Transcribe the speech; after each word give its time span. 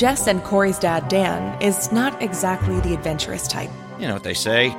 Jess 0.00 0.28
and 0.28 0.42
Corey's 0.42 0.78
dad, 0.78 1.08
Dan, 1.08 1.60
is 1.60 1.92
not 1.92 2.22
exactly 2.22 2.80
the 2.80 2.94
adventurous 2.94 3.46
type. 3.46 3.68
You 3.98 4.08
know 4.08 4.14
what 4.14 4.22
they 4.22 4.32
say 4.32 4.70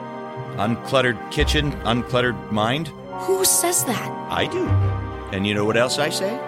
uncluttered 0.58 1.32
kitchen, 1.32 1.74
uncluttered 1.84 2.52
mind. 2.52 2.88
Who 3.28 3.46
says 3.46 3.86
that? 3.86 4.10
I 4.32 4.48
do. 4.48 4.68
And 5.32 5.46
you 5.46 5.54
know 5.54 5.64
what 5.64 5.78
else 5.78 6.00
I 6.00 6.10
say? 6.10 6.40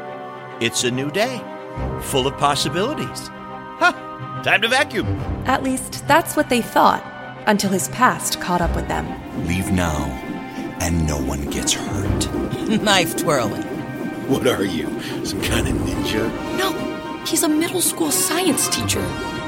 It's 0.59 0.83
a 0.85 0.89
new 0.89 1.11
day, 1.11 1.37
full 2.01 2.25
of 2.25 2.35
possibilities. 2.39 3.29
Huh, 3.77 3.91
time 4.41 4.63
to 4.63 4.67
vacuum. 4.67 5.05
At 5.45 5.61
least 5.61 6.07
that's 6.07 6.35
what 6.35 6.49
they 6.49 6.63
thought, 6.63 7.03
until 7.45 7.69
his 7.69 7.89
past 7.89 8.41
caught 8.41 8.61
up 8.61 8.75
with 8.75 8.87
them. 8.87 9.05
Leave 9.45 9.71
now, 9.71 10.05
and 10.81 11.05
no 11.05 11.21
one 11.21 11.45
gets 11.51 11.73
hurt. 11.73 12.33
Knife 12.81 13.17
twirling. 13.17 13.61
What 14.27 14.47
are 14.47 14.65
you, 14.65 14.87
some 15.23 15.43
kind 15.43 15.67
of 15.67 15.75
ninja? 15.75 16.57
No, 16.57 16.92
he's 17.25 17.43
a 17.43 17.49
middle 17.49 17.81
school 17.81 18.11
science 18.11 18.67
teacher. 18.69 19.05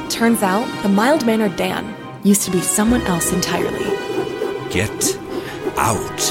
Turns 0.09 0.43
out, 0.43 0.65
the 0.83 0.89
mild 0.89 1.25
mannered 1.25 1.55
Dan 1.55 1.95
used 2.23 2.43
to 2.43 2.51
be 2.51 2.61
someone 2.61 3.01
else 3.03 3.31
entirely. 3.31 3.85
Get 4.69 5.17
out 5.77 6.21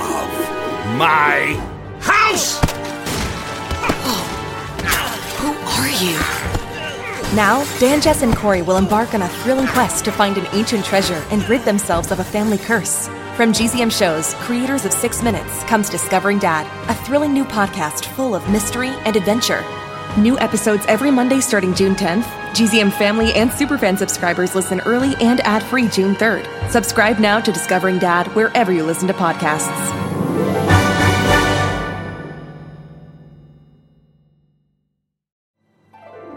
of 0.00 0.28
My 0.96 1.60
house! 2.00 2.60
Who 5.38 5.52
are 5.52 5.88
you? 6.02 6.16
Now, 7.36 7.64
Dan, 7.80 8.00
Jess, 8.00 8.22
and 8.22 8.36
Corey 8.36 8.62
will 8.62 8.76
embark 8.76 9.12
on 9.12 9.22
a 9.22 9.28
thrilling 9.28 9.66
quest 9.66 10.04
to 10.04 10.12
find 10.12 10.38
an 10.38 10.46
ancient 10.52 10.84
treasure 10.84 11.22
and 11.30 11.46
rid 11.48 11.62
themselves 11.62 12.12
of 12.12 12.20
a 12.20 12.24
family 12.24 12.58
curse. 12.58 13.08
From 13.36 13.52
GZM 13.52 13.90
Shows, 13.90 14.34
creators 14.34 14.84
of 14.84 14.92
Six 14.92 15.22
Minutes, 15.22 15.64
comes 15.64 15.90
Discovering 15.90 16.38
Dad, 16.38 16.66
a 16.88 16.94
thrilling 17.04 17.32
new 17.32 17.44
podcast 17.44 18.04
full 18.14 18.34
of 18.36 18.48
mystery 18.48 18.90
and 19.04 19.16
adventure. 19.16 19.64
New 20.16 20.38
episodes 20.38 20.86
every 20.86 21.10
Monday 21.10 21.40
starting 21.40 21.74
June 21.74 21.96
10th. 21.96 22.22
GZM 22.52 22.92
family 22.92 23.32
and 23.32 23.50
superfan 23.50 23.98
subscribers 23.98 24.54
listen 24.54 24.78
early 24.82 25.12
and 25.20 25.40
ad-free 25.40 25.88
June 25.88 26.14
3rd. 26.14 26.70
Subscribe 26.70 27.18
now 27.18 27.40
to 27.40 27.50
Discovering 27.50 27.98
Dad 27.98 28.28
wherever 28.28 28.70
you 28.70 28.84
listen 28.84 29.08
to 29.08 29.14
podcasts. 29.14 29.72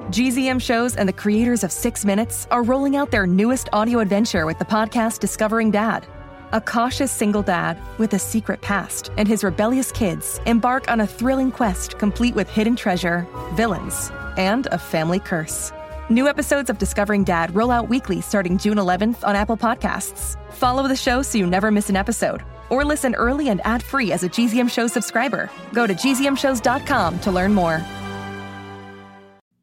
GZM 0.09 0.59
shows 0.59 0.95
and 0.95 1.08
the 1.08 1.14
creators 1.14 1.64
of 1.64 1.72
Six 1.72 2.03
Minutes 2.03 2.47
are 2.50 2.64
rolling 2.64 2.95
out 2.95 3.12
their 3.12 3.28
newest 3.28 3.69
audio 3.73 4.00
adventure 4.00 4.47
with 4.47 4.58
the 4.58 4.66
podcast 4.66 5.19
Discovering 5.19 5.69
Dad. 5.69 6.08
A 6.53 6.62
cautious 6.62 7.12
single 7.12 7.42
dad 7.42 7.78
with 7.98 8.14
a 8.14 8.20
secret 8.20 8.62
past 8.62 9.12
and 9.17 9.28
his 9.28 9.44
rebellious 9.44 9.92
kids 9.92 10.40
embark 10.45 10.90
on 10.90 11.02
a 11.02 11.08
thrilling 11.08 11.52
quest 11.52 12.00
complete 12.00 12.36
with 12.36 12.48
hidden 12.50 12.78
treasure, 12.78 13.28
villains, 13.56 14.12
and 14.38 14.66
a 14.68 14.78
family 14.78 15.20
curse. 15.20 15.73
New 16.09 16.25
episodes 16.25 16.70
of 16.70 16.78
Discovering 16.78 17.25
Dad 17.25 17.53
roll 17.53 17.70
out 17.70 17.90
weekly 17.90 18.22
starting 18.22 18.58
June 18.58 18.78
11th 18.78 19.28
on 19.28 19.36
Apple 19.36 19.58
Podcasts. 19.58 20.38
Follow 20.53 20.88
the 20.88 20.95
show 20.95 21.22
so 21.22 21.38
you 21.38 21.45
never 21.45 21.70
miss 21.70 21.90
an 21.90 21.98
episode. 21.98 22.44
Or 22.70 22.86
listen 22.86 23.14
early 23.16 23.50
and 23.50 23.59
ad 23.66 23.84
free 23.84 24.14
as 24.14 24.23
a 24.23 24.30
GZM 24.30 24.72
Show 24.72 24.88
subscriber. 24.88 25.50
Go 25.73 25.86
to 25.86 25.94
gzmshows.com 25.94 27.20
to 27.20 27.30
learn 27.31 27.53
more. 27.53 27.86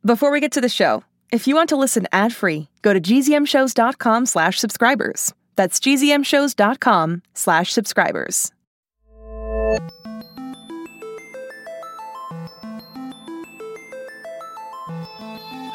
Before 0.05 0.31
we 0.31 0.41
get 0.41 0.53
to 0.53 0.61
the 0.61 0.69
show, 0.69 1.03
if 1.33 1.47
you 1.47 1.55
want 1.55 1.71
to 1.71 1.77
listen 1.77 2.07
ad-free, 2.13 2.69
go 2.83 2.93
to 2.93 3.01
gzmshows.com 3.01 4.27
slash 4.27 4.59
subscribers. 4.59 5.33
That's 5.57 5.79
gzmshows.com 5.81 7.23
slash 7.35 7.73
subscribers. 7.73 8.53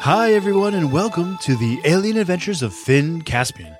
Hi, 0.02 0.32
everyone, 0.32 0.74
and 0.74 0.90
welcome 0.90 1.36
to 1.42 1.54
the 1.56 1.78
Alien 1.84 2.16
Adventures 2.16 2.62
of 2.62 2.72
Finn 2.72 3.20
Caspian. 3.20 3.76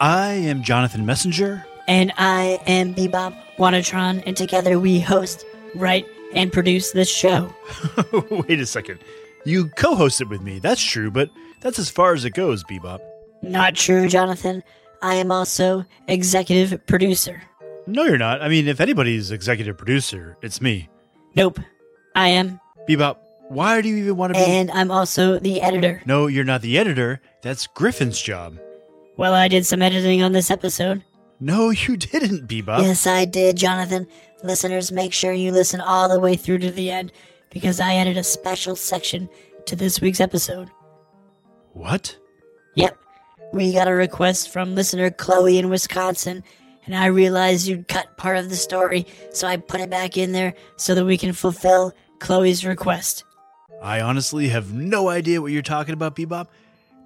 I 0.00 0.28
am 0.30 0.62
Jonathan 0.62 1.04
Messenger. 1.04 1.66
And 1.88 2.12
I 2.16 2.60
am 2.66 2.94
Bebop 2.94 3.36
Wanatron, 3.58 4.22
and 4.24 4.36
together 4.36 4.78
we 4.78 5.00
host, 5.00 5.44
write, 5.74 6.06
and 6.32 6.52
produce 6.52 6.92
this 6.92 7.10
show. 7.10 7.52
Wait 8.30 8.60
a 8.60 8.66
second. 8.66 9.00
You 9.44 9.68
co 9.70 9.96
host 9.96 10.20
it 10.20 10.28
with 10.28 10.42
me, 10.42 10.60
that's 10.60 10.82
true, 10.82 11.10
but 11.10 11.28
that's 11.60 11.78
as 11.80 11.90
far 11.90 12.14
as 12.14 12.24
it 12.24 12.34
goes, 12.34 12.62
Bebop. 12.64 13.00
Not 13.42 13.74
true, 13.74 14.08
Jonathan. 14.08 14.62
I 15.04 15.16
am 15.16 15.30
also 15.30 15.84
executive 16.08 16.86
producer. 16.86 17.42
No, 17.86 18.04
you're 18.04 18.16
not. 18.16 18.40
I 18.40 18.48
mean, 18.48 18.66
if 18.66 18.80
anybody's 18.80 19.30
executive 19.30 19.76
producer, 19.76 20.38
it's 20.40 20.62
me. 20.62 20.88
Nope, 21.36 21.60
I 22.16 22.28
am. 22.28 22.58
Bebop, 22.88 23.18
why 23.48 23.82
do 23.82 23.90
you 23.90 23.96
even 23.96 24.16
want 24.16 24.32
to 24.32 24.40
be. 24.40 24.46
And 24.46 24.70
I'm 24.70 24.90
also 24.90 25.38
the 25.38 25.60
editor. 25.60 26.00
No, 26.06 26.26
you're 26.26 26.42
not 26.42 26.62
the 26.62 26.78
editor. 26.78 27.20
That's 27.42 27.66
Griffin's 27.66 28.18
job. 28.18 28.58
Well, 29.18 29.34
I 29.34 29.46
did 29.48 29.66
some 29.66 29.82
editing 29.82 30.22
on 30.22 30.32
this 30.32 30.50
episode. 30.50 31.04
No, 31.38 31.68
you 31.68 31.96
didn't, 31.98 32.48
Bebop. 32.48 32.80
Yes, 32.80 33.06
I 33.06 33.26
did, 33.26 33.58
Jonathan. 33.58 34.06
Listeners, 34.42 34.90
make 34.90 35.12
sure 35.12 35.34
you 35.34 35.52
listen 35.52 35.82
all 35.82 36.08
the 36.08 36.18
way 36.18 36.34
through 36.34 36.58
to 36.60 36.70
the 36.70 36.90
end 36.90 37.12
because 37.50 37.78
I 37.78 37.96
added 37.96 38.16
a 38.16 38.24
special 38.24 38.74
section 38.74 39.28
to 39.66 39.76
this 39.76 40.00
week's 40.00 40.20
episode. 40.20 40.70
What? 41.74 42.16
Yep. 42.74 42.96
We 43.54 43.72
got 43.72 43.86
a 43.86 43.94
request 43.94 44.48
from 44.48 44.74
listener 44.74 45.10
Chloe 45.10 45.58
in 45.58 45.68
Wisconsin, 45.68 46.42
and 46.86 46.96
I 46.96 47.06
realized 47.06 47.68
you'd 47.68 47.86
cut 47.86 48.16
part 48.16 48.36
of 48.36 48.50
the 48.50 48.56
story, 48.56 49.06
so 49.30 49.46
I 49.46 49.58
put 49.58 49.80
it 49.80 49.88
back 49.88 50.16
in 50.16 50.32
there 50.32 50.54
so 50.74 50.96
that 50.96 51.04
we 51.04 51.16
can 51.16 51.32
fulfill 51.32 51.92
Chloe's 52.18 52.66
request. 52.66 53.22
I 53.80 54.00
honestly 54.00 54.48
have 54.48 54.72
no 54.72 55.08
idea 55.08 55.40
what 55.40 55.52
you're 55.52 55.62
talking 55.62 55.94
about, 55.94 56.16
Bebop, 56.16 56.48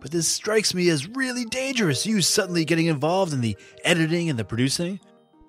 but 0.00 0.10
this 0.10 0.26
strikes 0.26 0.72
me 0.72 0.88
as 0.88 1.06
really 1.06 1.44
dangerous. 1.44 2.06
You 2.06 2.22
suddenly 2.22 2.64
getting 2.64 2.86
involved 2.86 3.34
in 3.34 3.42
the 3.42 3.58
editing 3.84 4.30
and 4.30 4.38
the 4.38 4.44
producing. 4.46 5.00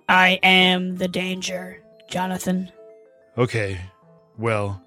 I 0.09 0.31
am 0.43 0.97
the 0.97 1.07
danger, 1.07 1.81
Jonathan. 2.09 2.73
Okay, 3.37 3.79
well, 4.37 4.83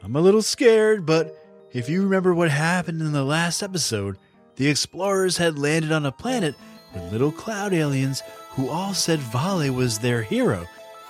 I'm 0.00 0.14
a 0.14 0.20
little 0.20 0.42
scared, 0.42 1.04
but 1.04 1.34
if 1.72 1.88
you 1.88 2.04
remember 2.04 2.36
what 2.36 2.52
happened 2.52 3.00
in 3.00 3.10
the 3.10 3.24
last 3.24 3.64
episode, 3.64 4.16
the 4.60 4.68
explorers 4.68 5.38
had 5.38 5.58
landed 5.58 5.90
on 5.90 6.04
a 6.04 6.12
planet 6.12 6.54
with 6.92 7.10
little 7.10 7.32
cloud 7.32 7.72
aliens 7.72 8.22
who 8.50 8.68
all 8.68 8.92
said 8.92 9.18
Vale 9.18 9.72
was 9.72 9.98
their 9.98 10.22
hero, 10.22 10.66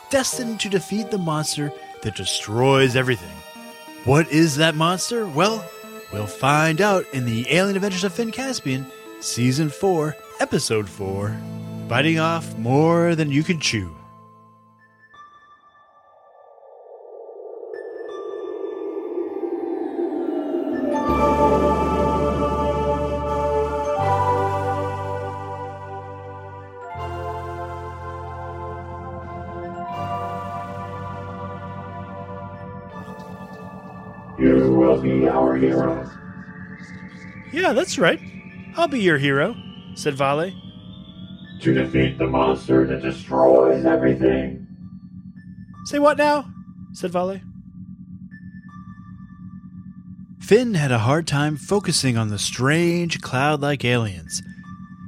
destined 0.08 0.60
to 0.60 0.68
defeat 0.68 1.10
the 1.10 1.18
monster 1.18 1.72
that 2.02 2.14
destroys 2.14 2.94
everything. 2.94 3.36
What 4.04 4.30
is 4.30 4.54
that 4.58 4.76
monster? 4.76 5.26
Well, 5.26 5.68
we'll 6.12 6.28
find 6.28 6.80
out 6.80 7.04
in 7.12 7.26
the 7.26 7.44
Alien 7.50 7.74
Adventures 7.74 8.04
of 8.04 8.12
Finn 8.12 8.30
Caspian, 8.30 8.86
Season 9.18 9.68
4, 9.68 10.16
Episode 10.38 10.88
4 10.88 11.36
Biting 11.88 12.20
Off 12.20 12.56
More 12.56 13.16
Than 13.16 13.32
You 13.32 13.42
Can 13.42 13.58
Chew. 13.58 13.99
Be 35.18 35.28
our 35.28 35.56
hero. 35.56 36.10
Yeah, 37.52 37.72
that's 37.72 37.98
right. 37.98 38.20
I'll 38.76 38.88
be 38.88 39.00
your 39.00 39.18
hero, 39.18 39.56
said 39.94 40.14
Vale. 40.14 40.52
To 41.62 41.74
defeat 41.74 42.18
the 42.18 42.26
monster 42.26 42.86
that 42.86 43.02
destroys 43.02 43.84
everything. 43.84 44.66
Say 45.84 45.98
what 45.98 46.18
now? 46.18 46.46
said 46.92 47.10
Vale. 47.10 47.40
Finn 50.40 50.74
had 50.74 50.90
a 50.90 50.98
hard 50.98 51.26
time 51.26 51.56
focusing 51.56 52.16
on 52.16 52.28
the 52.28 52.38
strange 52.38 53.20
cloud 53.20 53.60
like 53.60 53.84
aliens. 53.84 54.42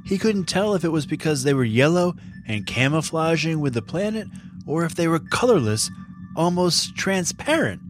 He 0.05 0.17
couldn't 0.17 0.45
tell 0.45 0.73
if 0.73 0.83
it 0.83 0.89
was 0.89 1.05
because 1.05 1.43
they 1.43 1.53
were 1.53 1.63
yellow 1.63 2.15
and 2.47 2.65
camouflaging 2.65 3.59
with 3.59 3.73
the 3.73 3.81
planet 3.81 4.27
or 4.65 4.85
if 4.85 4.95
they 4.95 5.07
were 5.07 5.19
colorless, 5.19 5.89
almost 6.35 6.95
transparent. 6.95 7.81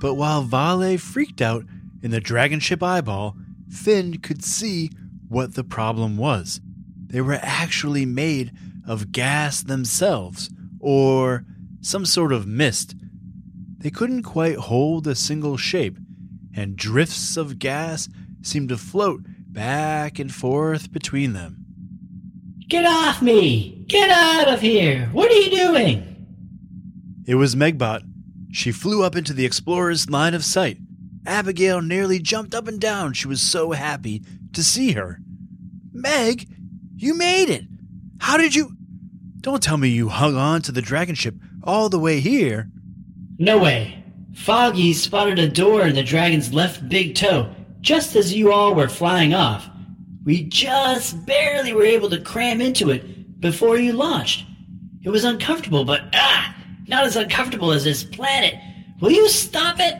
But 0.00 0.14
while 0.14 0.42
Vale 0.42 0.98
freaked 0.98 1.40
out 1.40 1.64
in 2.02 2.10
the 2.10 2.20
dragon 2.20 2.60
ship 2.60 2.82
eyeball, 2.82 3.36
Finn 3.68 4.18
could 4.18 4.44
see 4.44 4.90
what 5.28 5.54
the 5.54 5.64
problem 5.64 6.16
was. 6.16 6.60
They 7.06 7.20
were 7.20 7.38
actually 7.42 8.06
made 8.06 8.52
of 8.86 9.12
gas 9.12 9.62
themselves, 9.62 10.50
or 10.80 11.44
some 11.80 12.06
sort 12.06 12.32
of 12.32 12.46
mist. 12.46 12.94
They 13.78 13.90
couldn't 13.90 14.22
quite 14.22 14.56
hold 14.56 15.06
a 15.06 15.14
single 15.14 15.56
shape, 15.56 15.98
and 16.54 16.76
drifts 16.76 17.36
of 17.36 17.58
gas 17.58 18.08
seemed 18.42 18.68
to 18.70 18.78
float 18.78 19.22
back 19.26 20.18
and 20.18 20.32
forth 20.32 20.92
between 20.92 21.32
them. 21.32 21.64
Get 22.68 22.84
off 22.84 23.22
me! 23.22 23.84
Get 23.88 24.10
out 24.10 24.48
of 24.48 24.60
here! 24.60 25.08
What 25.12 25.30
are 25.30 25.34
you 25.34 25.50
doing? 25.50 26.26
It 27.26 27.34
was 27.34 27.54
Megbot. 27.54 28.02
She 28.50 28.72
flew 28.72 29.04
up 29.04 29.16
into 29.16 29.32
the 29.32 29.44
explorer's 29.44 30.10
line 30.10 30.34
of 30.34 30.44
sight. 30.44 30.78
Abigail 31.26 31.82
nearly 31.82 32.18
jumped 32.18 32.54
up 32.54 32.66
and 32.66 32.80
down. 32.80 33.12
She 33.12 33.28
was 33.28 33.42
so 33.42 33.72
happy 33.72 34.22
to 34.52 34.64
see 34.64 34.92
her. 34.92 35.20
Meg, 35.92 36.48
you 36.96 37.14
made 37.14 37.50
it! 37.50 37.64
How 38.20 38.36
did 38.36 38.54
you. 38.54 38.72
Don't 39.40 39.62
tell 39.62 39.76
me 39.76 39.88
you 39.88 40.08
hung 40.08 40.36
on 40.36 40.62
to 40.62 40.72
the 40.72 40.82
dragon 40.82 41.14
ship 41.14 41.34
all 41.62 41.88
the 41.88 41.98
way 41.98 42.20
here. 42.20 42.70
No 43.38 43.58
way. 43.58 44.02
Foggy 44.34 44.92
spotted 44.92 45.38
a 45.38 45.48
door 45.48 45.86
in 45.86 45.94
the 45.94 46.02
dragon's 46.02 46.52
left 46.52 46.88
big 46.88 47.14
toe 47.14 47.54
just 47.80 48.16
as 48.16 48.34
you 48.34 48.52
all 48.52 48.74
were 48.74 48.88
flying 48.88 49.34
off. 49.34 49.68
We 50.24 50.44
just 50.44 51.24
barely 51.24 51.72
were 51.72 51.84
able 51.84 52.10
to 52.10 52.20
cram 52.20 52.60
into 52.60 52.90
it 52.90 53.40
before 53.40 53.78
you 53.78 53.92
launched. 53.92 54.44
It 55.02 55.10
was 55.10 55.24
uncomfortable, 55.24 55.84
but 55.84 56.02
ah, 56.14 56.54
not 56.88 57.04
as 57.04 57.16
uncomfortable 57.16 57.72
as 57.72 57.84
this 57.84 58.04
planet. 58.04 58.54
Will 59.00 59.10
you 59.12 59.28
stop 59.28 59.76
it? 59.78 59.94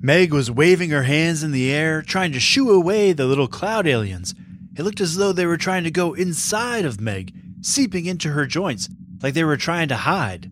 Meg 0.00 0.32
was 0.32 0.50
waving 0.50 0.90
her 0.90 1.04
hands 1.04 1.42
in 1.42 1.50
the 1.50 1.72
air, 1.72 2.02
trying 2.02 2.32
to 2.32 2.40
shoo 2.40 2.70
away 2.70 3.12
the 3.12 3.26
little 3.26 3.48
cloud 3.48 3.86
aliens. 3.86 4.34
It 4.76 4.82
looked 4.82 5.00
as 5.00 5.16
though 5.16 5.32
they 5.32 5.46
were 5.46 5.56
trying 5.56 5.84
to 5.84 5.90
go 5.90 6.14
inside 6.14 6.84
of 6.84 7.00
Meg, 7.00 7.32
seeping 7.62 8.04
into 8.06 8.30
her 8.30 8.46
joints, 8.46 8.88
like 9.22 9.34
they 9.34 9.44
were 9.44 9.56
trying 9.56 9.88
to 9.88 9.96
hide. 9.96 10.50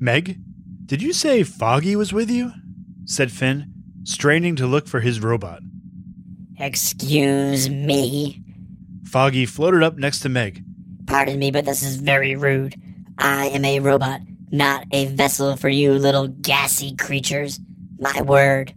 Meg, 0.00 0.38
did 0.84 1.02
you 1.02 1.12
say 1.12 1.42
Foggy 1.42 1.96
was 1.96 2.12
with 2.12 2.30
you? 2.30 2.52
said 3.04 3.30
Finn, 3.30 3.72
straining 4.04 4.56
to 4.56 4.66
look 4.66 4.88
for 4.88 5.00
his 5.00 5.20
robot. 5.20 5.60
Excuse 6.58 7.68
me. 7.70 8.42
Foggy 9.04 9.46
floated 9.46 9.82
up 9.82 9.96
next 9.96 10.20
to 10.20 10.28
Meg. 10.28 10.64
Pardon 11.06 11.38
me, 11.38 11.50
but 11.50 11.64
this 11.64 11.82
is 11.82 11.96
very 11.96 12.34
rude. 12.34 12.74
I 13.18 13.46
am 13.48 13.64
a 13.64 13.80
robot, 13.80 14.20
not 14.50 14.86
a 14.92 15.06
vessel 15.06 15.56
for 15.56 15.68
you 15.68 15.92
little 15.92 16.28
gassy 16.28 16.94
creatures. 16.96 17.60
My 17.98 18.22
word. 18.22 18.74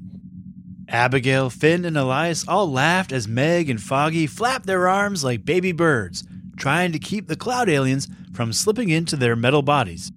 Abigail, 0.88 1.50
Finn, 1.50 1.86
and 1.86 1.98
Elias 1.98 2.48
all 2.48 2.71
laughed 2.71 3.12
as 3.12 3.27
Meg 3.27 3.69
and 3.69 3.81
Foggy 3.81 4.25
flapped 4.25 4.66
their 4.66 4.88
arms 4.88 5.24
like 5.24 5.45
baby 5.45 5.71
birds, 5.71 6.24
trying 6.57 6.92
to 6.92 7.00
keep 7.00 7.27
the 7.27 7.36
cloud 7.36 7.69
aliens 7.69 8.07
from 8.33 8.54
slipping 8.54 8.89
into 8.89 9.16
their 9.16 9.36
metal 9.36 9.62
bodies. 9.62 10.12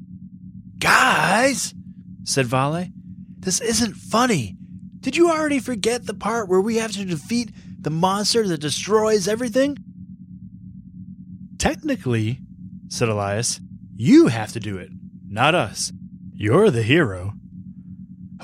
Guys, 0.78 1.74
said 2.24 2.46
Vale, 2.46 2.86
this 3.38 3.60
isn't 3.60 3.94
funny. 3.96 4.56
Did 5.00 5.16
you 5.16 5.30
already 5.30 5.58
forget 5.58 6.06
the 6.06 6.14
part 6.14 6.48
where 6.48 6.60
we 6.60 6.76
have 6.76 6.92
to 6.92 7.04
defeat 7.04 7.50
the 7.80 7.90
monster 7.90 8.46
that 8.46 8.60
destroys 8.60 9.28
everything? 9.28 9.76
Technically, 11.58 12.38
said 12.88 13.08
Elias, 13.08 13.60
you 13.96 14.28
have 14.28 14.52
to 14.52 14.60
do 14.60 14.78
it, 14.78 14.90
not 15.32 15.54
us. 15.54 15.92
You're 16.34 16.70
the 16.70 16.82
hero. 16.82 17.32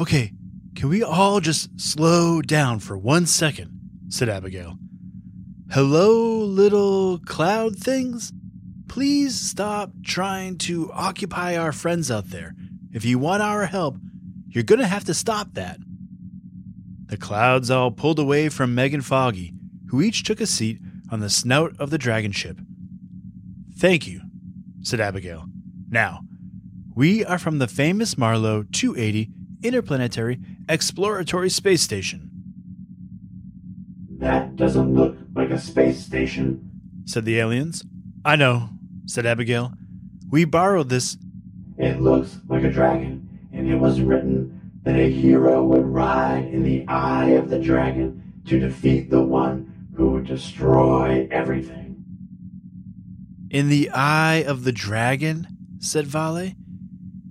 Okay, 0.01 0.33
can 0.75 0.89
we 0.89 1.03
all 1.03 1.41
just 1.41 1.79
slow 1.79 2.41
down 2.41 2.81
for 2.81 2.97
one 2.97 3.27
second? 3.27 4.07
said 4.09 4.29
Abigail. 4.29 4.79
Hello, 5.71 6.39
little 6.39 7.19
cloud 7.19 7.77
things? 7.77 8.33
Please 8.89 9.39
stop 9.39 9.91
trying 10.03 10.57
to 10.59 10.91
occupy 10.93 11.59
our 11.59 11.73
friends 11.73 12.11
out 12.11 12.31
there. 12.31 12.55
If 12.91 13.05
you 13.05 13.19
want 13.19 13.43
our 13.43 13.67
help, 13.67 13.97
you're 14.47 14.65
going 14.65 14.81
to 14.81 14.87
have 14.87 15.05
to 15.05 15.15
stop 15.15 15.53
that. 15.53 15.79
The 17.07 17.19
clouds 17.19 17.71
all 17.71 17.91
pulled 17.91 18.19
away 18.19 18.49
from 18.49 18.75
Meg 18.75 18.95
and 18.95 19.05
Foggy, 19.05 19.53
who 19.91 20.01
each 20.01 20.25
took 20.25 20.41
a 20.41 20.47
seat 20.47 20.81
on 21.11 21.21
the 21.21 21.29
snout 21.29 21.75
of 21.79 21.91
the 21.91 21.99
dragon 21.99 22.33
ship. 22.33 22.59
Thank 23.77 24.07
you, 24.07 24.23
said 24.81 25.01
Abigail. 25.01 25.45
Now, 25.91 26.21
we 26.99 27.25
are 27.25 27.39
from 27.39 27.61
the 27.61 27.69
famous 27.69 28.19
Marlowe 28.19 28.65
280 28.73 29.31
Interplanetary 29.63 30.41
Exploratory 30.69 31.49
Space 31.49 31.81
Station. 31.81 32.29
That 34.19 34.57
doesn't 34.57 34.93
look 34.97 35.17
like 35.33 35.51
a 35.51 35.61
space 35.61 36.05
station, 36.05 36.73
said 37.05 37.25
the 37.25 37.39
aliens. 37.39 37.85
I 38.25 38.35
know, 38.35 38.71
said 39.07 39.27
Abigail. 39.27 39.75
We 40.29 40.45
borrowed 40.45 40.89
this. 40.89 41.17
It 41.77 42.01
looks 42.01 42.39
like 42.49 42.65
a 42.65 42.71
dragon, 42.73 43.47
and 43.53 43.71
it 43.71 43.77
was 43.77 44.01
written 44.01 44.73
that 44.83 44.97
a 44.97 45.09
hero 45.09 45.63
would 45.63 45.87
ride 45.87 46.47
in 46.47 46.65
the 46.65 46.85
eye 46.89 47.29
of 47.29 47.49
the 47.49 47.61
dragon 47.61 48.43
to 48.47 48.59
defeat 48.59 49.09
the 49.09 49.23
one 49.23 49.89
who 49.95 50.11
would 50.11 50.27
destroy 50.27 51.29
everything. 51.31 52.03
In 53.53 53.69
the 53.69 53.89
eye 53.91 54.43
of 54.45 54.65
the 54.65 54.73
dragon? 54.73 55.47
said 55.79 56.09
Vale. 56.09 56.55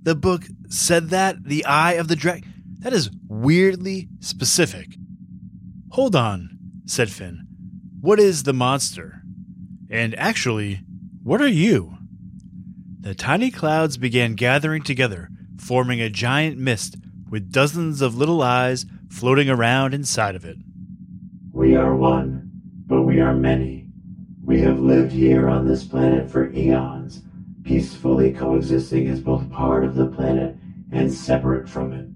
The 0.07 0.15
book 0.15 0.45
said 0.69 1.09
that? 1.09 1.43
The 1.43 1.65
eye 1.65 1.95
of 1.95 2.07
the 2.07 2.15
dragon? 2.15 2.63
That 2.79 2.93
is 2.93 3.09
weirdly 3.27 4.07
specific. 4.21 4.95
Hold 5.89 6.15
on, 6.15 6.57
said 6.85 7.11
Finn. 7.11 7.45
What 7.99 8.17
is 8.17 8.43
the 8.43 8.53
monster? 8.53 9.21
And 9.89 10.17
actually, 10.17 10.79
what 11.23 11.41
are 11.41 11.47
you? 11.49 11.97
The 13.01 13.15
tiny 13.15 13.51
clouds 13.51 13.97
began 13.97 14.35
gathering 14.35 14.81
together, 14.81 15.27
forming 15.59 15.99
a 15.99 16.09
giant 16.09 16.57
mist 16.57 16.95
with 17.29 17.51
dozens 17.51 18.01
of 18.01 18.15
little 18.15 18.41
eyes 18.41 18.85
floating 19.09 19.49
around 19.49 19.93
inside 19.93 20.35
of 20.35 20.45
it. 20.45 20.55
We 21.51 21.75
are 21.75 21.93
one, 21.93 22.49
but 22.85 23.01
we 23.01 23.19
are 23.19 23.33
many. 23.33 23.89
We 24.41 24.61
have 24.61 24.79
lived 24.79 25.11
here 25.11 25.49
on 25.49 25.67
this 25.67 25.83
planet 25.83 26.31
for 26.31 26.49
eons, 26.53 27.23
peacefully 27.67 28.31
coexisting 28.31 29.07
as 29.07 29.19
both 29.19 29.51
part 29.51 29.83
of 29.83 29.93
the 29.93 30.07
planet 30.07 30.55
and 30.93 31.13
separate 31.13 31.67
from 31.67 31.91
it. 31.91 32.07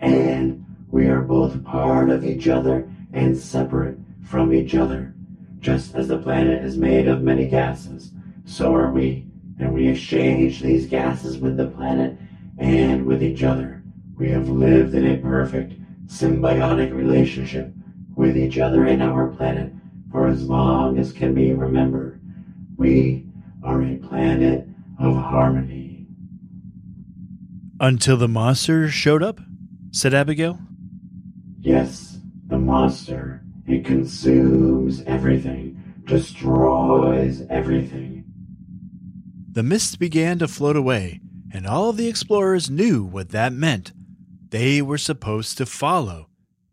And 0.00 0.64
we 0.90 1.06
are 1.06 1.20
both 1.20 1.62
part 1.64 2.08
of 2.08 2.24
each 2.24 2.48
other 2.48 2.90
and 3.12 3.36
separate 3.36 3.98
from 4.22 4.54
each 4.54 4.74
other. 4.74 5.14
Just 5.58 5.94
as 5.94 6.08
the 6.08 6.16
planet 6.16 6.64
is 6.64 6.78
made 6.78 7.08
of 7.08 7.20
many 7.20 7.46
gases, 7.46 8.12
so 8.46 8.74
are 8.74 8.90
we, 8.90 9.26
and 9.58 9.74
we 9.74 9.86
exchange 9.86 10.60
these 10.60 10.86
gases 10.86 11.36
with 11.36 11.58
the 11.58 11.66
planet 11.66 12.16
and 12.56 13.04
with 13.04 13.22
each 13.22 13.42
other. 13.42 13.82
We 14.16 14.30
have 14.30 14.48
lived 14.48 14.94
in 14.94 15.06
a 15.06 15.18
perfect, 15.18 15.74
symbiotic 16.06 16.94
relationship 16.94 17.70
with 18.14 18.34
each 18.34 18.56
other 18.56 18.84
and 18.84 19.02
our 19.02 19.28
planet 19.28 19.72
for 20.10 20.26
as 20.26 20.48
long 20.48 20.98
as 20.98 21.12
can 21.12 21.34
be 21.34 21.52
remembered. 21.52 22.18
We 22.78 23.26
are 23.62 23.82
a 23.82 23.96
planet 23.96 24.66
of 24.98 25.14
harmony. 25.16 26.06
Until 27.80 28.16
the 28.16 28.28
monster 28.28 28.88
showed 28.88 29.22
up? 29.22 29.40
said 29.90 30.14
Abigail. 30.14 30.58
Yes, 31.60 32.18
the 32.46 32.58
monster. 32.58 33.42
It 33.66 33.84
consumes 33.84 35.02
everything, 35.02 35.82
destroys 36.04 37.42
everything. 37.50 38.24
The 39.52 39.62
mist 39.62 39.98
began 39.98 40.38
to 40.38 40.48
float 40.48 40.76
away, 40.76 41.20
and 41.52 41.66
all 41.66 41.92
the 41.92 42.08
explorers 42.08 42.70
knew 42.70 43.04
what 43.04 43.30
that 43.30 43.52
meant. 43.52 43.92
They 44.50 44.80
were 44.82 44.98
supposed 44.98 45.58
to 45.58 45.66
follow. 45.66 46.28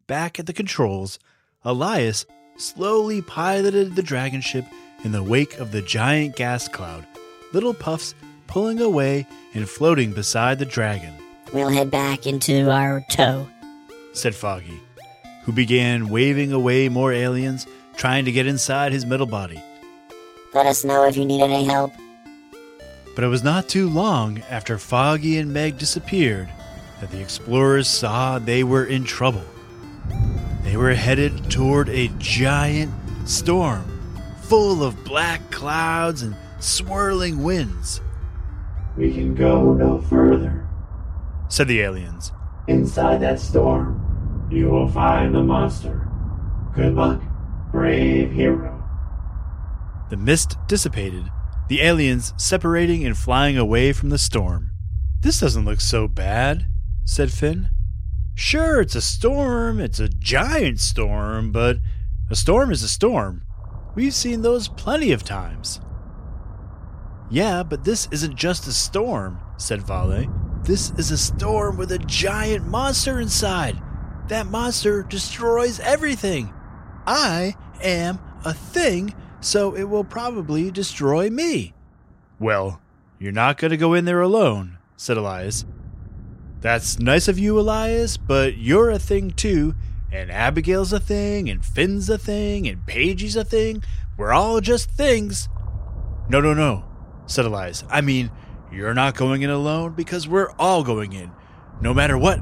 Back 0.06 0.40
at 0.40 0.46
the 0.46 0.54
controls, 0.54 1.18
Elias 1.64 2.26
slowly 2.58 3.22
piloted 3.22 3.96
the 3.96 4.04
dragon 4.04 4.42
ship 4.42 4.66
in 5.04 5.12
the 5.12 5.24
wake 5.24 5.58
of 5.58 5.72
the 5.72 5.82
giant 5.82 6.36
gas 6.36 6.68
cloud, 6.68 7.08
little 7.54 7.74
puffs 7.74 8.16
pulling 8.48 8.82
away 8.82 9.26
and 9.54 9.70
floating 9.70 10.12
beside 10.12 10.60
the 10.60 10.66
dragon. 10.66 11.14
We'll 11.54 11.70
head 11.70 11.92
back 11.92 12.26
into 12.26 12.70
our 12.72 13.06
tow, 13.10 13.48
said 14.14 14.36
Foggy, 14.36 14.82
who 15.44 15.52
began 15.52 16.10
waving 16.10 16.52
away 16.52 16.90
more 16.90 17.14
aliens 17.14 17.68
trying 17.96 18.26
to 18.26 18.32
get 18.32 18.48
inside 18.48 18.92
his 18.92 19.06
metal 19.06 19.28
body. 19.28 19.62
Let 20.54 20.66
us 20.66 20.84
know 20.84 21.06
if 21.06 21.16
you 21.16 21.26
need 21.26 21.42
any 21.42 21.64
help. 21.64 21.94
But 23.16 23.24
it 23.24 23.28
was 23.28 23.44
not 23.44 23.70
too 23.70 23.88
long 23.88 24.42
after 24.50 24.80
Foggy 24.80 25.38
and 25.38 25.54
Meg 25.54 25.78
disappeared 25.78 26.50
that 27.00 27.12
the 27.12 27.22
explorers 27.22 27.88
saw 27.88 28.40
they 28.40 28.64
were 28.64 28.86
in 28.86 29.04
trouble. 29.04 29.44
They 30.64 30.78
were 30.78 30.96
headed 30.96 31.52
toward 31.52 31.90
a 31.90 32.10
giant 32.18 32.92
storm 33.26 33.86
full 34.42 34.84
of 34.84 35.04
black 35.04 35.52
clouds 35.52 36.24
and 36.24 36.36
swirling 36.64 37.44
winds. 37.44 38.02
We 38.98 39.14
can 39.14 39.36
go 39.36 39.74
no 39.74 40.02
further, 40.02 40.68
said 41.50 41.68
the 41.68 41.82
aliens. 41.82 42.32
Inside 42.68 43.22
that 43.22 43.40
storm, 43.40 44.48
you 44.52 44.70
will 44.70 44.88
find 44.88 45.34
the 45.34 45.44
monster. 45.44 46.08
Good 46.76 46.96
luck, 46.96 47.22
brave 47.72 48.32
hero. 48.32 48.84
The 50.10 50.18
mist 50.18 50.58
dissipated, 50.68 51.30
the 51.70 51.82
aliens 51.82 52.34
separating 52.38 53.04
and 53.04 53.18
flying 53.18 53.58
away 53.58 53.94
from 53.94 54.10
the 54.10 54.18
storm. 54.18 54.72
This 55.22 55.40
doesn't 55.40 55.66
look 55.66 55.82
so 55.82 56.08
bad, 56.08 56.68
said 57.06 57.32
Finn. 57.32 57.70
Sure, 58.36 58.82
it's 58.82 58.96
a 58.96 59.02
storm, 59.02 59.80
it's 59.80 60.00
a 60.00 60.10
giant 60.10 60.80
storm, 60.80 61.52
but 61.52 61.78
a 62.30 62.36
storm 62.36 62.72
is 62.72 62.84
a 62.84 62.90
storm. 62.90 63.44
We've 63.96 64.14
seen 64.14 64.42
those 64.42 64.68
plenty 64.68 65.12
of 65.12 65.24
times. 65.24 65.80
Yeah, 67.30 67.64
but 67.64 67.84
this 67.84 68.08
isn't 68.12 68.36
just 68.36 68.68
a 68.68 68.72
storm, 68.72 69.40
said 69.58 69.82
Vale. 69.82 70.28
This 70.64 70.92
is 70.98 71.12
a 71.12 71.18
storm 71.18 71.78
with 71.78 71.92
a 71.92 72.00
giant 72.00 72.68
monster 72.68 73.20
inside. 73.20 73.82
That 74.28 74.48
monster 74.48 75.04
destroys 75.04 75.80
everything. 75.80 76.54
I 77.06 77.56
am 77.82 78.20
a 78.46 78.54
thing, 78.54 79.14
so 79.42 79.76
it 79.76 79.84
will 79.84 80.04
probably 80.04 80.72
destroy 80.72 81.30
me. 81.30 81.74
Well, 82.40 82.80
you're 83.20 83.32
not 83.32 83.58
going 83.58 83.72
to 83.72 83.78
go 83.78 83.94
in 83.94 84.06
there 84.06 84.22
alone, 84.22 84.78
said 84.96 85.18
Elias. 85.18 85.66
That's 86.62 86.98
nice 87.00 87.28
of 87.28 87.38
you, 87.38 87.60
Elias, 87.60 88.16
but 88.16 88.56
you're 88.56 88.90
a 88.90 89.00
thing 89.00 89.32
too, 89.32 89.76
and 90.12 90.32
Abigail's 90.32 90.94
a 90.94 91.00
thing, 91.00 91.50
and 91.50 91.64
Finn's 91.66 92.10
a 92.10 92.18
thing, 92.18 92.68
and 92.68 92.86
Paige's 92.86 93.36
a 93.36 93.44
thing. 93.44 93.84
We're 94.16 94.32
all 94.32 94.62
just 94.62 94.92
things. 94.92 95.50
No, 96.30 96.40
no, 96.40 96.54
no, 96.54 96.86
said 97.26 97.46
Elias. 97.46 97.84
I 97.90 98.02
mean, 98.02 98.32
you're 98.72 98.94
not 98.94 99.16
going 99.16 99.42
in 99.42 99.50
alone 99.50 99.94
because 99.94 100.28
we're 100.28 100.52
all 100.58 100.84
going 100.84 101.14
in. 101.14 101.32
No 101.82 101.94
matter 101.94 102.18
what. 102.18 102.40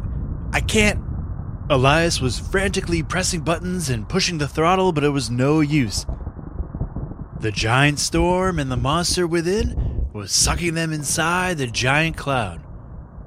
I 0.54 0.62
can't. 0.62 1.02
Elias 1.70 2.20
was 2.20 2.40
frantically 2.40 3.02
pressing 3.04 3.42
buttons 3.42 3.90
and 3.90 4.10
pushing 4.10 4.38
the 4.38 4.48
throttle, 4.48 4.92
but 4.92 5.04
it 5.04 5.10
was 5.10 5.30
no 5.30 5.62
use. 5.62 6.06
The 7.40 7.52
giant 7.52 8.00
storm 8.00 8.60
and 8.60 8.72
the 8.72 8.78
monster 8.78 9.26
within 9.26 10.08
was 10.14 10.32
sucking 10.32 10.74
them 10.74 10.92
inside 10.92 11.58
the 11.58 11.68
giant 11.68 12.18
cloud. 12.18 12.62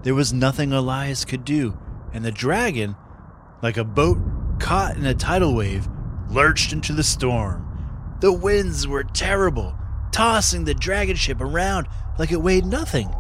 There 0.03 0.15
was 0.15 0.33
nothing 0.33 0.73
Elias 0.73 1.25
could 1.25 1.45
do, 1.45 1.79
and 2.13 2.25
the 2.25 2.31
dragon, 2.31 2.97
like 3.63 3.79
a 3.79 3.85
boat 3.85 4.19
caught 4.61 4.97
in 4.97 5.07
a 5.07 5.15
tidal 5.15 5.55
wave, 5.55 5.89
lurched 6.29 6.73
into 6.73 6.93
the 6.93 7.03
storm. 7.03 8.17
The 8.21 8.33
winds 8.33 8.87
were 8.87 9.05
terrible, 9.05 9.75
tossing 10.15 10.65
the 10.65 10.75
dragon 10.75 11.17
ship 11.17 11.41
around 11.41 11.89
like 12.21 12.31
it 12.31 12.41
weighed 12.41 12.65
nothing. 12.65 13.13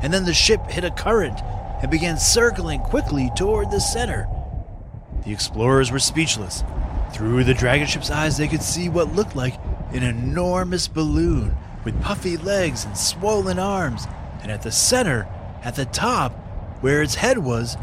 And 0.00 0.14
then 0.14 0.24
the 0.24 0.32
ship 0.32 0.60
hit 0.70 0.84
a 0.84 0.92
current 0.92 1.40
and 1.82 1.90
began 1.90 2.18
circling 2.18 2.80
quickly 2.80 3.32
toward 3.36 3.72
the 3.72 3.80
center. 3.80 4.28
The 5.24 5.32
explorers 5.32 5.90
were 5.90 5.98
speechless. 5.98 6.62
Through 7.12 7.42
the 7.42 7.54
dragon 7.54 7.88
ship's 7.88 8.12
eyes, 8.12 8.36
they 8.36 8.46
could 8.46 8.62
see 8.62 8.88
what 8.88 9.12
looked 9.16 9.34
like 9.34 9.58
an 9.92 10.04
enormous 10.04 10.86
balloon 10.86 11.56
with 11.84 12.00
puffy 12.00 12.36
legs 12.36 12.84
and 12.84 12.96
swollen 12.96 13.58
arms. 13.58 14.06
And 14.40 14.52
at 14.52 14.62
the 14.62 14.70
center, 14.70 15.26
at 15.64 15.74
the 15.74 15.86
top, 15.86 16.32
where 16.80 17.02
its 17.02 17.16
head 17.16 17.38
was, 17.38 17.74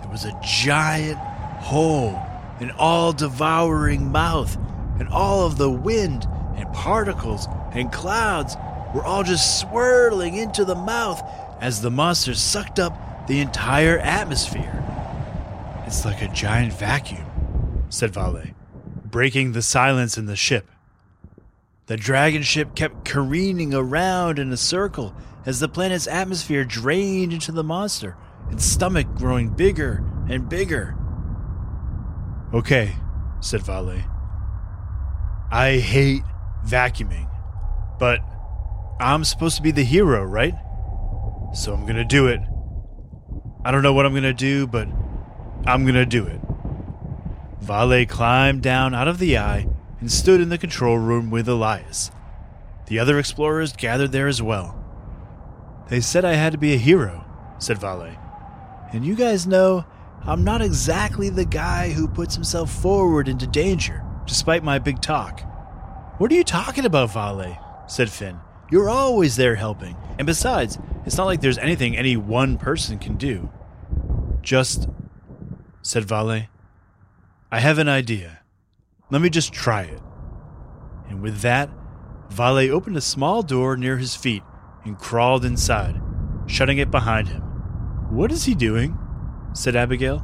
there 0.00 0.10
was 0.10 0.24
a 0.24 0.36
giant 0.42 1.18
hole, 1.60 2.20
an 2.58 2.72
all 2.72 3.12
devouring 3.12 4.10
mouth, 4.10 4.56
and 4.98 5.08
all 5.08 5.46
of 5.46 5.58
the 5.58 5.70
wind 5.70 6.26
and 6.56 6.70
particles 6.72 7.46
and 7.72 7.92
clouds 7.92 8.56
were 8.94 9.04
all 9.04 9.22
just 9.22 9.60
swirling 9.60 10.36
into 10.36 10.64
the 10.64 10.74
mouth 10.74 11.22
as 11.60 11.80
the 11.80 11.90
monster 11.90 12.34
sucked 12.34 12.78
up 12.78 13.26
the 13.26 13.40
entire 13.40 13.98
atmosphere. 13.98 14.84
It's 15.86 16.04
like 16.04 16.22
a 16.22 16.28
giant 16.28 16.72
vacuum, 16.72 17.26
said 17.88 18.12
Vale, 18.12 18.44
breaking 19.04 19.52
the 19.52 19.62
silence 19.62 20.16
in 20.16 20.26
the 20.26 20.36
ship. 20.36 20.68
The 21.86 21.96
dragon 21.96 22.42
ship 22.42 22.74
kept 22.74 23.04
careening 23.04 23.74
around 23.74 24.38
in 24.38 24.52
a 24.52 24.56
circle 24.56 25.14
as 25.44 25.60
the 25.60 25.68
planet's 25.68 26.06
atmosphere 26.06 26.64
drained 26.64 27.32
into 27.32 27.52
the 27.52 27.64
monster, 27.64 28.16
its 28.50 28.64
stomach 28.64 29.06
growing 29.16 29.48
bigger 29.48 30.04
and 30.28 30.48
bigger. 30.48 30.96
Okay, 32.54 32.94
said 33.40 33.62
Vale. 33.62 34.02
I 35.50 35.78
hate 35.78 36.22
vacuuming, 36.64 37.28
but 37.98 38.20
I'm 39.00 39.24
supposed 39.24 39.56
to 39.56 39.62
be 39.62 39.70
the 39.70 39.84
hero, 39.84 40.24
right? 40.24 40.54
So 41.54 41.72
I'm 41.74 41.86
gonna 41.86 42.04
do 42.04 42.26
it. 42.26 42.40
I 43.64 43.70
don't 43.70 43.82
know 43.82 43.92
what 43.92 44.06
I'm 44.06 44.14
gonna 44.14 44.32
do, 44.32 44.66
but 44.66 44.88
I'm 45.66 45.84
gonna 45.84 46.06
do 46.06 46.26
it. 46.26 46.40
Vale 47.60 48.06
climbed 48.06 48.62
down 48.62 48.94
out 48.94 49.08
of 49.08 49.18
the 49.18 49.36
eye 49.36 49.68
and 50.00 50.10
stood 50.10 50.40
in 50.40 50.48
the 50.48 50.58
control 50.58 50.96
room 50.96 51.30
with 51.30 51.48
Elias. 51.48 52.10
The 52.86 52.98
other 52.98 53.18
explorers 53.18 53.72
gathered 53.72 54.12
there 54.12 54.28
as 54.28 54.42
well. 54.42 54.76
They 55.88 56.00
said 56.00 56.24
I 56.24 56.34
had 56.34 56.52
to 56.52 56.58
be 56.58 56.72
a 56.72 56.78
hero, 56.78 57.24
said 57.58 57.78
Vale. 57.78 58.16
And 58.92 59.04
you 59.04 59.14
guys 59.14 59.46
know 59.46 59.84
I'm 60.24 60.44
not 60.44 60.62
exactly 60.62 61.30
the 61.30 61.44
guy 61.44 61.90
who 61.90 62.08
puts 62.08 62.34
himself 62.34 62.70
forward 62.70 63.28
into 63.28 63.46
danger, 63.46 64.04
despite 64.26 64.62
my 64.62 64.78
big 64.78 65.00
talk. 65.00 65.42
What 66.20 66.30
are 66.30 66.34
you 66.34 66.44
talking 66.44 66.84
about, 66.84 67.12
Vale? 67.12 67.56
said 67.86 68.10
Finn. 68.10 68.38
You're 68.70 68.90
always 68.90 69.36
there 69.36 69.54
helping. 69.54 69.96
And 70.18 70.26
besides, 70.26 70.78
it's 71.06 71.16
not 71.16 71.24
like 71.24 71.40
there's 71.40 71.56
anything 71.56 71.96
any 71.96 72.18
one 72.18 72.58
person 72.58 72.98
can 72.98 73.16
do. 73.16 73.50
Just, 74.42 74.86
said 75.80 76.04
Vale, 76.04 76.42
I 77.50 77.60
have 77.60 77.78
an 77.78 77.88
idea. 77.88 78.40
Let 79.08 79.22
me 79.22 79.30
just 79.30 79.54
try 79.54 79.84
it. 79.84 80.02
And 81.08 81.22
with 81.22 81.40
that, 81.40 81.70
Vale 82.28 82.70
opened 82.70 82.98
a 82.98 83.00
small 83.00 83.42
door 83.42 83.78
near 83.78 83.96
his 83.96 84.14
feet 84.14 84.42
and 84.84 84.98
crawled 84.98 85.46
inside, 85.46 86.02
shutting 86.46 86.76
it 86.76 86.90
behind 86.90 87.28
him. 87.28 87.40
What 88.10 88.30
is 88.30 88.44
he 88.44 88.54
doing? 88.54 88.94
said 89.54 89.74
Abigail. 89.74 90.22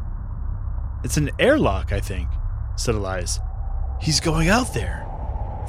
It's 1.05 1.17
an 1.17 1.31
airlock, 1.38 1.91
I 1.91 2.00
think, 2.00 2.29
said 2.76 2.97
Elias. 2.97 3.41
He's 4.03 4.21
going 4.21 4.50
out 4.50 4.75
there. 4.75 5.05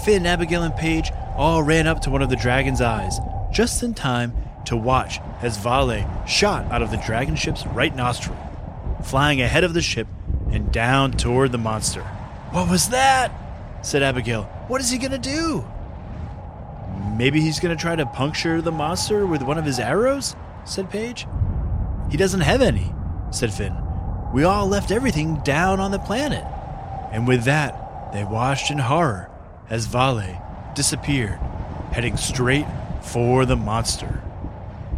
Finn, 0.04 0.26
Abigail, 0.26 0.64
and 0.64 0.76
Paige 0.76 1.12
all 1.36 1.64
ran 1.64 1.88
up 1.88 2.02
to 2.02 2.10
one 2.10 2.22
of 2.22 2.30
the 2.30 2.36
dragon's 2.36 2.82
eyes, 2.82 3.20
just 3.52 3.84
in 3.84 3.94
time 3.94 4.34
to 4.66 4.76
watch 4.76 5.20
as 5.42 5.58
Vale 5.58 6.06
shot 6.28 6.70
out 6.72 6.82
of 6.82 6.92
the 6.92 6.98
dragon 6.98 7.36
ship's 7.36 7.66
right 7.68 7.96
nostril, 7.96 8.38
flying 9.04 9.42
ahead 9.42 9.64
of 9.64 9.74
the 9.74 9.82
ship 9.82 10.08
and 10.52 10.72
down 10.72 11.12
toward 11.12 11.52
the 11.52 11.58
monster. 11.58 12.02
What 12.52 12.70
was 12.70 12.90
that? 12.90 13.32
said 13.82 14.04
Abigail. 14.04 14.44
What 14.68 14.82
is 14.82 14.90
he 14.90 14.98
going 14.98 15.12
to 15.12 15.18
do? 15.18 15.66
Maybe 17.16 17.42
he's 17.42 17.60
going 17.60 17.76
to 17.76 17.82
try 17.82 17.96
to 17.96 18.06
puncture 18.06 18.62
the 18.62 18.72
monster 18.72 19.26
with 19.26 19.42
one 19.42 19.58
of 19.58 19.66
his 19.66 19.80
arrows? 19.80 20.36
said 20.66 20.90
Paige. 20.90 21.28
He 22.12 22.18
doesn't 22.18 22.42
have 22.42 22.62
any, 22.62 22.94
said 23.32 23.54
Finn. 23.54 23.76
We 24.34 24.44
all 24.44 24.68
left 24.68 24.92
everything 24.92 25.40
down 25.44 25.80
on 25.80 25.92
the 25.92 26.00
planet. 26.00 26.44
And 27.12 27.28
with 27.28 27.44
that, 27.44 28.12
they 28.12 28.24
watched 28.24 28.72
in 28.72 28.78
horror 28.78 29.30
as 29.70 29.86
Vale 29.86 30.42
disappeared, 30.76 31.40
heading 31.92 32.18
straight 32.18 32.66
for 33.02 33.46
the 33.46 33.56
monster. 33.56 34.22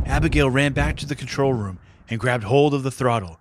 Abigail 0.06 0.50
ran 0.50 0.74
back 0.74 0.98
to 0.98 1.06
the 1.06 1.16
control 1.16 1.54
room 1.54 1.80
and 2.10 2.20
grabbed 2.20 2.44
hold 2.44 2.74
of 2.74 2.84
the 2.84 2.92
throttle. 2.92 3.40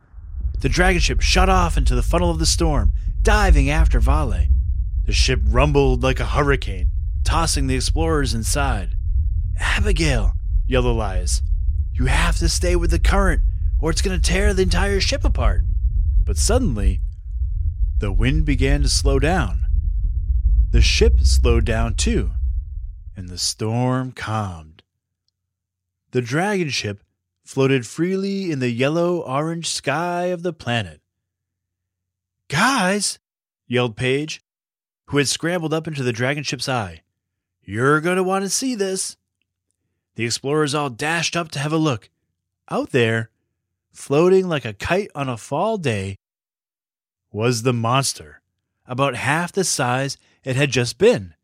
The 0.61 0.69
dragon 0.69 1.01
ship 1.01 1.21
shot 1.21 1.49
off 1.49 1.77
into 1.77 1.95
the 1.95 2.03
funnel 2.03 2.31
of 2.31 2.39
the 2.39 2.47
storm, 2.47 2.93
diving 3.23 3.71
after 3.71 4.01
Vale. 4.01 4.47
The 5.07 5.13
ship 5.13 5.41
rumbled 5.45 6.03
like 6.03 6.21
a 6.21 6.27
hurricane, 6.27 6.91
tossing 7.25 7.67
the 7.67 7.77
explorers 7.77 8.35
inside. 8.35 8.97
Abigail, 9.59 10.35
yelled 10.67 10.85
Elias, 10.85 11.43
you 11.95 12.07
have 12.07 12.37
to 12.39 12.49
stay 12.49 12.77
with 12.77 12.91
the 12.91 12.99
current, 12.99 13.43
or 13.81 13.91
it's 13.91 14.03
going 14.03 14.21
to 14.21 14.31
tear 14.31 14.53
the 14.53 14.63
entire 14.63 15.01
ship 15.01 15.25
apart. 15.25 15.63
But 16.25 16.37
suddenly, 16.37 17.01
the 17.99 18.13
wind 18.13 18.45
began 18.45 18.83
to 18.83 18.89
slow 18.89 19.19
down. 19.19 19.68
The 20.71 20.83
ship 20.83 21.21
slowed 21.21 21.65
down 21.65 21.95
too, 21.95 22.33
and 23.17 23.29
the 23.29 23.39
storm 23.39 24.13
calmed. 24.13 24.83
The 26.11 26.21
dragon 26.21 26.69
ship 26.69 27.03
floated 27.43 27.87
freely 27.87 28.51
in 28.51 28.59
the 28.59 28.69
yellow 28.69 29.21
orange 29.21 29.69
sky 29.69 30.25
of 30.25 30.43
the 30.43 30.53
planet. 30.53 31.01
Guys, 32.49 33.19
yelled 33.67 33.97
Paige, 33.97 34.43
who 35.07 35.17
had 35.17 35.29
scrambled 35.29 35.73
up 35.73 35.87
into 35.87 36.03
the 36.03 36.13
dragon 36.13 36.43
ship's 36.43 36.69
eye. 36.69 37.01
You're 37.63 38.03
going 38.03 38.17
to 38.17 38.23
want 38.23 38.45
to 38.45 38.51
see 38.51 38.75
this. 38.75 39.17
The 40.17 40.27
explorers 40.27 40.75
all 40.75 40.91
dashed 40.91 41.35
up 41.35 41.51
to 41.53 41.59
have 41.59 41.73
a 41.73 41.79
look. 41.79 42.11
Out 42.71 42.91
there, 42.91 43.31
floating 43.91 44.49
like 44.49 44.67
a 44.67 44.75
kite 44.75 45.11
on 45.15 45.31
a 45.31 45.39
fall 45.39 45.79
day, 45.79 46.17
was 47.33 47.63
the 47.63 47.73
monster, 47.73 48.43
about 48.87 49.15
half 49.15 49.51
the 49.53 49.65
size 49.65 50.19
it 50.49 50.57
had 50.57 50.71
just 50.71 50.97
been. 50.97 51.35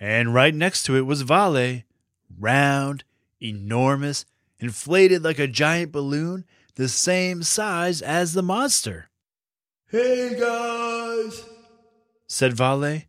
And 0.00 0.34
right 0.34 0.52
next 0.52 0.82
to 0.84 0.96
it 0.96 1.02
was 1.02 1.22
Vale, 1.22 1.82
round, 2.36 3.04
enormous, 3.40 4.24
inflated 4.58 5.22
like 5.22 5.38
a 5.38 5.46
giant 5.46 5.92
balloon, 5.92 6.44
the 6.74 6.88
same 6.88 7.44
size 7.44 8.02
as 8.02 8.32
the 8.32 8.42
monster. 8.42 9.08
Hey 9.86 10.36
guys, 10.36 11.44
said 12.26 12.54
Vale, 12.54 13.02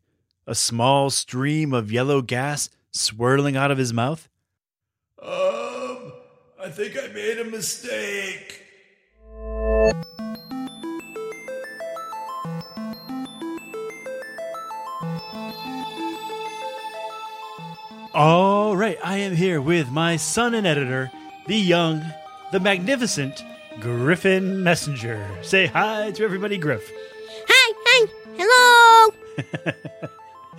a 0.45 0.53
small 0.53 1.09
stream 1.09 1.73
of 1.73 1.91
yellow 1.91 2.21
gas 2.21 2.69
swirling 2.91 3.57
out 3.57 3.71
of 3.71 3.79
his 3.79 3.91
mouth. 3.91 4.29
Um, 5.19 6.13
I 6.61 6.69
think 6.69 6.99
I 7.03 7.07
made 7.07 7.39
a 7.39 7.45
mistake. 7.45 8.61
All 18.15 18.77
right, 18.77 18.97
I 19.03 19.17
am 19.17 19.35
here 19.35 19.59
with 19.59 19.91
my 19.91 20.15
son 20.15 20.53
and 20.53 20.65
editor, 20.65 21.11
the 21.47 21.57
young, 21.57 22.01
the 22.53 22.61
magnificent, 22.61 23.43
Griffin 23.81 24.63
Messenger. 24.63 25.27
Say 25.41 25.65
hi 25.65 26.11
to 26.11 26.23
everybody, 26.23 26.57
Griff. 26.57 26.89
Hi, 27.45 27.73
hi, 27.85 28.07
hello. 28.37 29.73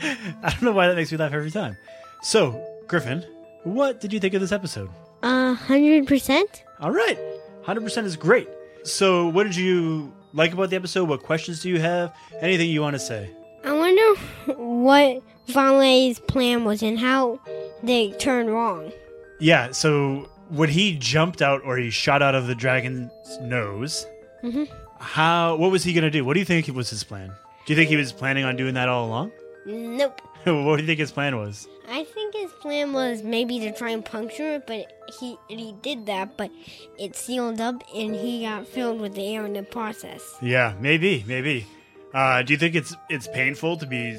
I 0.42 0.50
don't 0.50 0.64
know 0.64 0.72
why 0.72 0.88
that 0.88 0.96
makes 0.96 1.10
me 1.10 1.16
laugh 1.16 1.32
every 1.32 1.50
time. 1.50 1.78
So, 2.20 2.62
Griffin, 2.88 3.24
what 3.62 4.02
did 4.02 4.12
you 4.12 4.20
think 4.20 4.34
of 4.34 4.42
this 4.42 4.52
episode? 4.52 4.90
A 5.22 5.54
hundred 5.54 6.06
percent. 6.06 6.62
All 6.80 6.90
right, 6.90 7.18
100% 7.64 8.04
is 8.04 8.16
great. 8.16 8.50
So, 8.82 9.28
what 9.28 9.44
did 9.44 9.56
you 9.56 10.12
like 10.34 10.52
about 10.52 10.68
the 10.68 10.76
episode? 10.76 11.08
What 11.08 11.22
questions 11.22 11.62
do 11.62 11.70
you 11.70 11.80
have? 11.80 12.14
Anything 12.38 12.68
you 12.68 12.82
want 12.82 12.96
to 12.96 13.00
say? 13.00 13.30
I 13.64 13.72
wonder 13.72 14.20
what 14.60 15.22
Valet's 15.48 16.18
plan 16.20 16.64
was 16.64 16.82
and 16.82 16.98
how 16.98 17.40
they 17.82 18.10
turned 18.12 18.50
wrong. 18.50 18.92
Yeah, 19.40 19.70
so 19.72 20.28
when 20.48 20.68
he 20.70 20.96
jumped 20.96 21.42
out 21.42 21.62
or 21.64 21.76
he 21.76 21.90
shot 21.90 22.22
out 22.22 22.34
of 22.34 22.46
the 22.46 22.54
dragon's 22.54 23.10
nose, 23.40 24.06
Mhm. 24.42 24.68
how 24.98 25.56
what 25.56 25.70
was 25.70 25.84
he 25.84 25.92
going 25.92 26.04
to 26.04 26.10
do? 26.10 26.24
What 26.24 26.34
do 26.34 26.40
you 26.40 26.46
think 26.46 26.66
was 26.68 26.90
his 26.90 27.04
plan? 27.04 27.32
Do 27.66 27.72
you 27.72 27.76
think 27.76 27.90
he 27.90 27.96
was 27.96 28.12
planning 28.12 28.44
on 28.44 28.56
doing 28.56 28.74
that 28.74 28.88
all 28.88 29.06
along? 29.06 29.32
Nope. 29.66 30.20
what 30.44 30.76
do 30.76 30.82
you 30.82 30.86
think 30.86 31.00
his 31.00 31.10
plan 31.12 31.36
was? 31.36 31.68
I 31.88 32.02
think 32.04 32.34
his 32.34 32.50
plan 32.60 32.92
was 32.92 33.22
maybe 33.22 33.60
to 33.60 33.72
try 33.72 33.90
and 33.90 34.04
puncture 34.04 34.54
it, 34.54 34.66
but 34.66 34.92
he 35.20 35.36
he 35.48 35.74
did 35.82 36.06
that, 36.06 36.36
but 36.36 36.50
it 36.98 37.14
sealed 37.14 37.60
up 37.60 37.82
and 37.94 38.14
he 38.14 38.42
got 38.42 38.66
filled 38.66 39.00
with 39.00 39.14
the 39.14 39.34
air 39.34 39.44
in 39.46 39.52
the 39.52 39.62
process. 39.62 40.22
Yeah, 40.42 40.74
maybe, 40.80 41.24
maybe. 41.28 41.66
Uh, 42.14 42.42
do 42.42 42.52
you 42.52 42.58
think 42.58 42.74
it's 42.74 42.94
it's 43.10 43.28
painful 43.28 43.76
to 43.76 43.86
be 43.86 44.16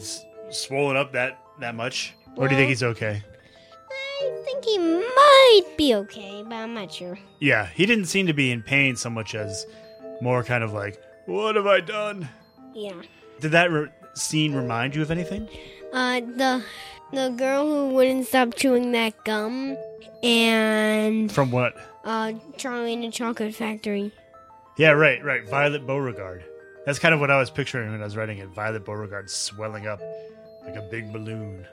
swollen 0.50 0.98
up 0.98 1.14
that 1.14 1.40
that 1.60 1.76
much, 1.76 2.14
or 2.36 2.48
do 2.48 2.54
you 2.56 2.60
think 2.60 2.70
he's 2.70 2.84
okay? 2.84 3.22
I 4.20 4.42
think 4.46 4.66
he 4.66 4.78
might 4.80 5.64
be 5.78 5.94
okay, 5.96 6.44
but 6.44 6.56
I'm 6.56 6.74
not 6.74 6.92
sure. 6.92 7.18
Yeah, 7.40 7.68
he 7.68 7.86
didn't 7.86 8.06
seem 8.06 8.28
to 8.28 8.34
be 8.34 8.52
in 8.52 8.64
pain 8.64 8.96
so 8.96 9.10
much 9.10 9.36
as 9.36 9.66
more 10.22 10.44
kind 10.44 10.64
of 10.64 10.74
like, 10.74 11.02
"What 11.26 11.56
have 11.56 11.68
I 11.68 11.80
done?" 11.82 12.30
Yeah. 12.74 12.94
Did 13.40 13.52
that 13.52 13.72
re- 13.72 13.90
scene 14.16 14.54
remind 14.56 14.96
you 14.96 15.02
of 15.04 15.12
anything? 15.12 15.48
Uh, 15.94 16.20
the 16.22 16.64
the 17.14 17.30
girl 17.30 17.66
who 17.66 17.90
wouldn't 17.94 18.28
stop 18.28 18.56
chewing 18.56 18.92
that 18.94 19.24
gum, 19.24 19.78
and 20.24 21.32
From 21.32 21.52
what? 21.52 21.76
uh, 22.04 22.34
Charlie 22.58 22.94
in 22.94 23.02
the 23.02 23.12
Chocolate 23.12 23.54
Factory. 23.56 24.12
Yeah, 24.78 24.92
right, 24.92 25.24
right. 25.24 25.48
Violet 25.48 25.88
Beauregarde. 25.88 26.44
That's 26.86 27.00
kind 27.00 27.14
of 27.14 27.20
what 27.20 27.32
I 27.32 27.38
was 27.38 27.50
picturing 27.50 27.92
when 27.92 28.02
I 28.02 28.04
was 28.04 28.16
writing 28.16 28.38
it. 28.38 28.48
Violet 28.50 28.86
Beauregarde 28.86 29.30
swelling 29.30 29.88
up 29.88 30.00
like 30.68 30.76
a 30.76 30.82
big 30.82 31.12
balloon. 31.12 31.66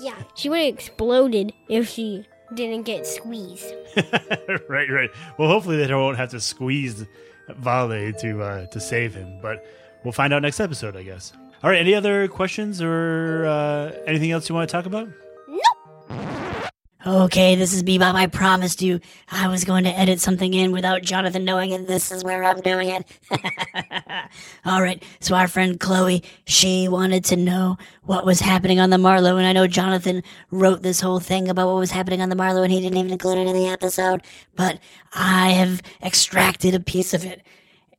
Yeah, 0.00 0.16
she 0.34 0.48
would 0.48 0.60
have 0.60 0.74
exploded 0.74 1.52
if 1.68 1.88
she 1.88 2.26
didn't 2.54 2.82
get 2.82 3.06
squeezed. 3.06 3.72
right, 4.68 4.90
right. 4.90 5.10
Well, 5.38 5.48
hopefully 5.48 5.76
they 5.84 5.92
won't 5.94 6.16
have 6.16 6.30
to 6.30 6.40
squeeze 6.40 7.04
Vale 7.48 8.12
to 8.12 8.42
uh, 8.42 8.66
to 8.66 8.80
save 8.80 9.14
him, 9.14 9.40
but 9.42 9.64
we'll 10.04 10.12
find 10.12 10.32
out 10.32 10.42
next 10.42 10.60
episode, 10.60 10.96
I 10.96 11.02
guess. 11.02 11.32
All 11.62 11.70
right. 11.70 11.78
Any 11.78 11.94
other 11.94 12.28
questions 12.28 12.80
or 12.80 13.46
uh, 13.46 13.92
anything 14.06 14.30
else 14.30 14.48
you 14.48 14.54
want 14.54 14.68
to 14.68 14.72
talk 14.72 14.86
about? 14.86 15.08
Okay, 17.06 17.54
this 17.54 17.72
is 17.72 17.82
Bebop. 17.82 18.14
I 18.14 18.26
promised 18.26 18.82
you 18.82 19.00
I 19.30 19.48
was 19.48 19.64
going 19.64 19.84
to 19.84 19.98
edit 19.98 20.20
something 20.20 20.52
in 20.52 20.70
without 20.70 21.00
Jonathan 21.00 21.46
knowing, 21.46 21.72
and 21.72 21.86
this 21.86 22.12
is 22.12 22.22
where 22.22 22.44
I'm 22.44 22.60
doing 22.60 22.90
it. 22.90 23.06
All 24.66 24.82
right, 24.82 25.02
so 25.18 25.34
our 25.34 25.48
friend 25.48 25.80
Chloe, 25.80 26.22
she 26.46 26.88
wanted 26.88 27.24
to 27.26 27.36
know 27.36 27.78
what 28.02 28.26
was 28.26 28.40
happening 28.40 28.80
on 28.80 28.90
the 28.90 28.98
Marlowe, 28.98 29.38
and 29.38 29.46
I 29.46 29.54
know 29.54 29.66
Jonathan 29.66 30.22
wrote 30.50 30.82
this 30.82 31.00
whole 31.00 31.20
thing 31.20 31.48
about 31.48 31.68
what 31.68 31.78
was 31.78 31.90
happening 31.90 32.20
on 32.20 32.28
the 32.28 32.36
Marlowe, 32.36 32.64
and 32.64 32.72
he 32.72 32.82
didn't 32.82 32.98
even 32.98 33.12
include 33.12 33.38
it 33.38 33.46
in 33.46 33.56
the 33.56 33.68
episode, 33.68 34.22
but 34.54 34.78
I 35.14 35.52
have 35.52 35.80
extracted 36.02 36.74
a 36.74 36.80
piece 36.80 37.14
of 37.14 37.24
it, 37.24 37.40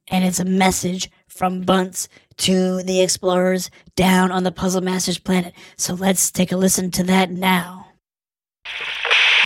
and 0.10 0.24
it's 0.24 0.40
a 0.40 0.46
message 0.46 1.10
from 1.28 1.62
Bunce 1.62 2.08
to 2.38 2.84
the 2.84 3.02
explorers 3.02 3.72
down 3.96 4.32
on 4.32 4.44
the 4.44 4.52
Puzzle 4.52 4.82
Masters 4.82 5.18
planet. 5.18 5.56
So 5.76 5.96
let's 5.96 6.30
take 6.30 6.52
a 6.52 6.58
listen 6.58 6.92
to 6.92 7.04
that 7.06 7.32
now. 7.32 7.81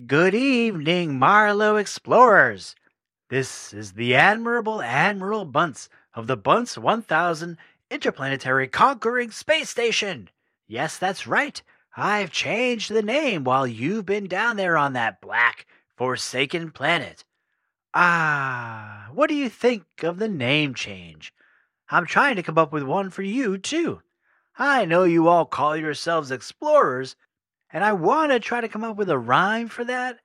Good 0.06 0.36
evening, 0.36 1.18
Marlowe 1.18 1.78
explorers. 1.78 2.76
This 3.30 3.74
is 3.74 3.94
the 3.94 4.14
Admirable 4.14 4.82
Admiral 4.82 5.46
Bunce 5.46 5.88
of 6.14 6.28
the 6.28 6.36
Bunce 6.36 6.78
1000 6.78 7.58
Interplanetary 7.90 8.68
Conquering 8.68 9.32
Space 9.32 9.70
Station. 9.70 10.30
Yes, 10.68 10.98
that's 10.98 11.26
right. 11.26 11.62
I've 11.96 12.30
changed 12.30 12.92
the 12.92 13.02
name 13.02 13.46
while 13.46 13.66
you've 13.66 14.06
been 14.06 14.28
down 14.28 14.58
there 14.58 14.78
on 14.78 14.94
that 14.94 15.22
black, 15.22 15.66
forsaken 15.96 16.72
planet. 16.72 17.24
Ah, 17.94 19.08
what 19.14 19.30
do 19.30 19.36
you 19.36 19.48
think 19.50 19.86
of 20.04 20.20
the 20.20 20.28
name 20.28 20.76
change? 20.76 21.34
I'm 21.90 22.06
trying 22.06 22.36
to 22.36 22.44
come 22.44 22.58
up 22.58 22.74
with 22.74 22.84
one 22.84 23.10
for 23.10 23.24
you, 23.24 23.58
too. 23.58 24.02
I 24.58 24.84
know 24.84 25.04
you 25.04 25.30
all 25.30 25.46
call 25.46 25.78
yourselves 25.78 26.32
explorers, 26.32 27.16
and 27.76 27.84
I 27.84 27.92
want 27.92 28.32
to 28.32 28.40
try 28.40 28.62
to 28.62 28.70
come 28.70 28.86
up 28.86 28.96
with 28.96 29.10
a 29.10 29.20
rhyme 29.20 29.68
for 29.68 29.84
that, 29.84 30.20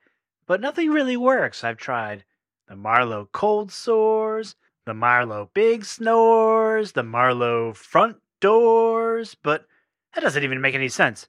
but 0.47 0.61
nothing 0.61 0.91
really 0.91 1.17
works. 1.17 1.65
I've 1.65 1.79
tried 1.79 2.23
the 2.69 2.77
Marlowe 2.77 3.29
cold 3.33 3.73
sores, 3.73 4.55
the 4.87 4.95
Marlowe 4.95 5.51
big 5.53 5.85
snores, 5.85 6.93
the 6.93 7.03
Marlowe 7.03 7.73
front 7.73 8.19
doors, 8.41 9.35
but 9.35 9.67
that 10.15 10.21
doesn't 10.21 10.45
even 10.45 10.61
make 10.61 10.77
any 10.77 10.89
sense. 10.89 11.27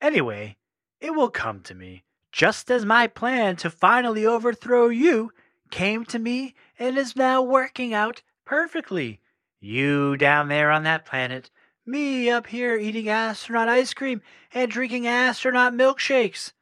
Anyway, 0.00 0.56
it 1.00 1.14
will 1.14 1.30
come 1.30 1.60
to 1.60 1.74
me, 1.76 2.02
just 2.32 2.68
as 2.68 2.84
my 2.84 3.06
plan 3.06 3.54
to 3.54 3.70
finally 3.70 4.26
overthrow 4.26 4.88
you 4.88 5.30
came 5.70 6.04
to 6.06 6.18
me 6.18 6.56
and 6.80 6.98
is 6.98 7.14
now 7.14 7.40
working 7.40 7.94
out 7.94 8.22
perfectly. 8.44 9.20
You 9.60 10.16
down 10.16 10.48
there 10.48 10.72
on 10.72 10.82
that 10.82 11.06
planet, 11.06 11.48
me 11.86 12.30
up 12.30 12.46
here 12.46 12.76
eating 12.76 13.08
astronaut 13.08 13.68
ice 13.68 13.94
cream 13.94 14.22
and 14.52 14.70
drinking 14.70 15.06
astronaut 15.06 15.74
milkshakes. 15.74 16.52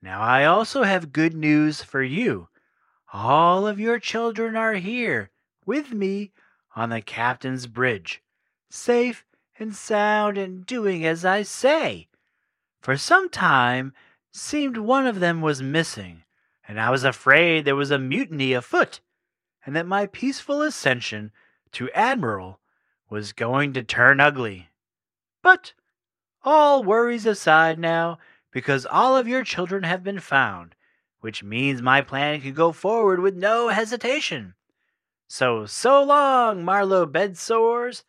Now, 0.00 0.20
I 0.20 0.44
also 0.44 0.84
have 0.84 1.12
good 1.12 1.34
news 1.34 1.82
for 1.82 2.02
you. 2.02 2.48
All 3.12 3.66
of 3.66 3.80
your 3.80 3.98
children 3.98 4.56
are 4.56 4.74
here 4.74 5.30
with 5.66 5.92
me 5.92 6.32
on 6.76 6.90
the 6.90 7.00
captain's 7.00 7.66
bridge, 7.66 8.22
safe 8.70 9.24
and 9.58 9.74
sound 9.74 10.38
and 10.38 10.64
doing 10.64 11.04
as 11.04 11.24
I 11.24 11.42
say. 11.42 12.08
For 12.80 12.96
some 12.96 13.28
time, 13.28 13.92
seemed 14.32 14.76
one 14.76 15.06
of 15.06 15.20
them 15.20 15.40
was 15.40 15.62
missing, 15.62 16.22
and 16.66 16.80
I 16.80 16.90
was 16.90 17.02
afraid 17.02 17.64
there 17.64 17.74
was 17.74 17.90
a 17.90 17.98
mutiny 17.98 18.52
afoot, 18.52 19.00
and 19.66 19.74
that 19.74 19.86
my 19.86 20.06
peaceful 20.06 20.62
ascension 20.62 21.32
to 21.72 21.90
Admiral 21.90 22.57
was 23.10 23.32
going 23.32 23.72
to 23.72 23.82
turn 23.82 24.20
ugly. 24.20 24.68
But 25.42 25.72
all 26.42 26.82
worries 26.82 27.26
aside 27.26 27.78
now, 27.78 28.18
because 28.50 28.86
all 28.86 29.16
of 29.16 29.28
your 29.28 29.44
children 29.44 29.84
have 29.84 30.02
been 30.02 30.20
found, 30.20 30.74
which 31.20 31.42
means 31.42 31.82
my 31.82 32.00
plan 32.00 32.40
can 32.40 32.54
go 32.54 32.72
forward 32.72 33.20
with 33.20 33.36
no 33.36 33.68
hesitation. 33.68 34.54
So, 35.28 35.66
so 35.66 36.02
long, 36.02 36.64
Marlowe 36.64 37.06
bedsores. 37.06 38.04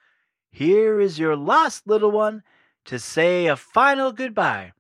Here 0.52 1.00
is 1.00 1.20
your 1.20 1.36
lost 1.36 1.86
little 1.86 2.12
one 2.12 2.44
to 2.86 2.98
say 2.98 3.48
a 3.48 3.56
final 3.56 4.12
goodbye. 4.12 4.74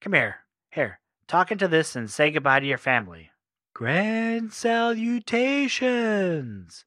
Come 0.00 0.14
here, 0.14 0.36
here, 0.70 1.00
talk 1.26 1.52
into 1.52 1.68
this 1.68 1.96
and 1.96 2.10
say 2.10 2.30
goodbye 2.30 2.60
to 2.60 2.66
your 2.66 2.78
family. 2.78 3.30
Grand 3.74 4.52
salutations. 4.52 6.86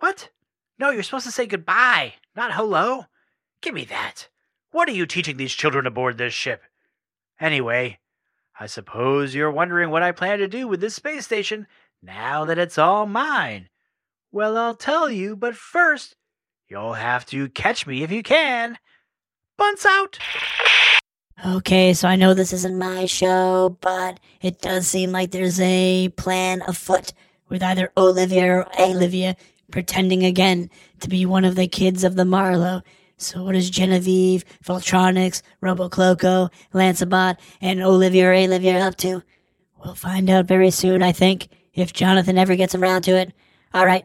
What? 0.00 0.30
No, 0.80 0.88
you're 0.88 1.02
supposed 1.02 1.26
to 1.26 1.30
say 1.30 1.44
goodbye, 1.44 2.14
not 2.34 2.54
hello. 2.54 3.04
Give 3.60 3.74
me 3.74 3.84
that. 3.84 4.28
What 4.72 4.88
are 4.88 4.92
you 4.92 5.04
teaching 5.04 5.36
these 5.36 5.52
children 5.52 5.86
aboard 5.86 6.16
this 6.16 6.32
ship? 6.32 6.62
Anyway, 7.38 7.98
I 8.58 8.64
suppose 8.64 9.34
you're 9.34 9.50
wondering 9.50 9.90
what 9.90 10.02
I 10.02 10.12
plan 10.12 10.38
to 10.38 10.48
do 10.48 10.66
with 10.66 10.80
this 10.80 10.94
space 10.94 11.26
station 11.26 11.66
now 12.02 12.46
that 12.46 12.56
it's 12.56 12.78
all 12.78 13.04
mine. 13.04 13.68
Well, 14.32 14.56
I'll 14.56 14.74
tell 14.74 15.10
you, 15.10 15.36
but 15.36 15.54
first, 15.54 16.16
you'll 16.66 16.94
have 16.94 17.26
to 17.26 17.50
catch 17.50 17.86
me 17.86 18.02
if 18.02 18.10
you 18.10 18.22
can. 18.22 18.78
Bunce 19.58 19.84
out! 19.84 20.18
Okay, 21.46 21.92
so 21.92 22.08
I 22.08 22.16
know 22.16 22.32
this 22.32 22.54
isn't 22.54 22.78
my 22.78 23.04
show, 23.04 23.76
but 23.82 24.18
it 24.40 24.62
does 24.62 24.86
seem 24.86 25.12
like 25.12 25.30
there's 25.30 25.60
a 25.60 26.08
plan 26.16 26.62
afoot 26.66 27.12
with 27.50 27.62
either 27.62 27.92
Olivia 27.98 28.60
or 28.60 28.80
Olivia 28.80 29.36
pretending 29.70 30.24
again 30.24 30.70
to 31.00 31.08
be 31.08 31.26
one 31.26 31.44
of 31.44 31.54
the 31.56 31.68
kids 31.68 32.04
of 32.04 32.16
the 32.16 32.24
Marlowe. 32.24 32.82
So 33.16 33.44
what 33.44 33.54
is 33.54 33.68
Genevieve, 33.68 34.44
Voltronics, 34.64 35.42
Robocloco, 35.62 36.50
Lancebot, 36.72 37.36
and 37.60 37.82
Olivia 37.82 38.30
or 38.30 38.32
Olivia 38.32 38.80
up 38.80 38.96
to? 38.98 39.22
We'll 39.84 39.94
find 39.94 40.30
out 40.30 40.46
very 40.46 40.70
soon, 40.70 41.02
I 41.02 41.12
think, 41.12 41.48
if 41.74 41.92
Jonathan 41.92 42.38
ever 42.38 42.56
gets 42.56 42.74
around 42.74 43.02
to 43.02 43.16
it. 43.16 43.32
All 43.74 43.86
right, 43.86 44.04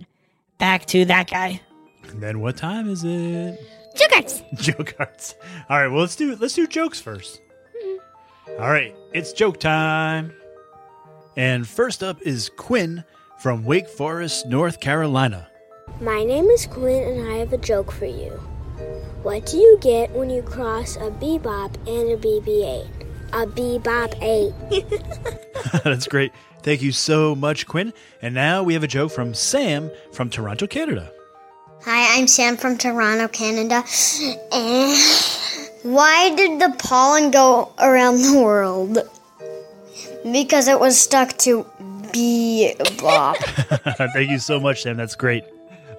back 0.58 0.86
to 0.88 1.06
that 1.06 1.30
guy. 1.30 1.62
And 2.10 2.22
then 2.22 2.40
what 2.40 2.58
time 2.58 2.90
is 2.90 3.04
it? 3.04 3.60
Jokers! 3.96 4.44
Joke 4.56 4.96
arts. 5.00 5.36
All 5.70 5.80
right, 5.80 5.88
well 5.88 6.02
let's 6.02 6.16
do 6.16 6.36
let's 6.36 6.54
do 6.54 6.68
jokes 6.68 7.00
first. 7.00 7.42
Hmm. 7.82 7.98
All 8.62 8.70
right, 8.70 8.96
it's 9.14 9.34
joke 9.34 9.60
time. 9.60 10.34
And 11.38 11.68
first 11.68 12.04
up 12.04 12.22
is 12.22 12.50
Quinn 12.58 13.04
from 13.40 13.64
Wake 13.64 13.90
Forest, 13.90 14.46
North 14.48 14.80
Carolina. 14.80 15.48
My 16.02 16.24
name 16.24 16.46
is 16.46 16.66
Quinn, 16.66 17.04
and 17.04 17.30
I 17.30 17.38
have 17.38 17.54
a 17.54 17.58
joke 17.58 17.92
for 17.92 18.06
you. 18.06 18.32
What 19.24 19.46
do 19.46 19.58
you 19.58 19.78
get 19.82 20.12
when 20.12 20.30
you 20.30 20.42
cross 20.42 20.98
a 20.98 21.10
bebop 21.10 21.76
and 21.88 22.12
a 22.12 22.18
BB 22.18 22.48
8? 22.64 23.06
A 23.34 23.48
bebop 23.48 24.14
8. 24.22 25.84
That's 25.84 26.08
great. 26.08 26.32
Thank 26.64 26.82
you 26.82 26.92
so 26.92 27.34
much, 27.36 27.66
Quinn. 27.66 27.94
And 28.22 28.36
now 28.36 28.62
we 28.62 28.74
have 28.74 28.84
a 28.84 28.88
joke 28.88 29.12
from 29.12 29.34
Sam 29.34 29.90
from 30.12 30.30
Toronto, 30.30 30.68
Canada. 30.68 31.12
Hi, 31.86 32.18
I'm 32.18 32.28
Sam 32.28 32.58
from 32.58 32.78
Toronto, 32.78 33.28
Canada. 33.28 33.84
And 34.52 34.98
why 35.84 36.36
did 36.36 36.60
the 36.60 36.76
pollen 36.80 37.32
go 37.32 37.72
around 37.80 38.22
the 38.22 38.42
world? 38.42 38.98
Because 40.30 40.68
it 40.68 40.80
was 40.80 41.00
stuck 41.00 41.38
to 41.40 41.66
bebop. 42.12 43.38
Thank 44.14 44.30
you 44.30 44.40
so 44.40 44.60
much, 44.60 44.84
Sam. 44.84 44.98
That's 44.98 45.16
great. 45.16 45.44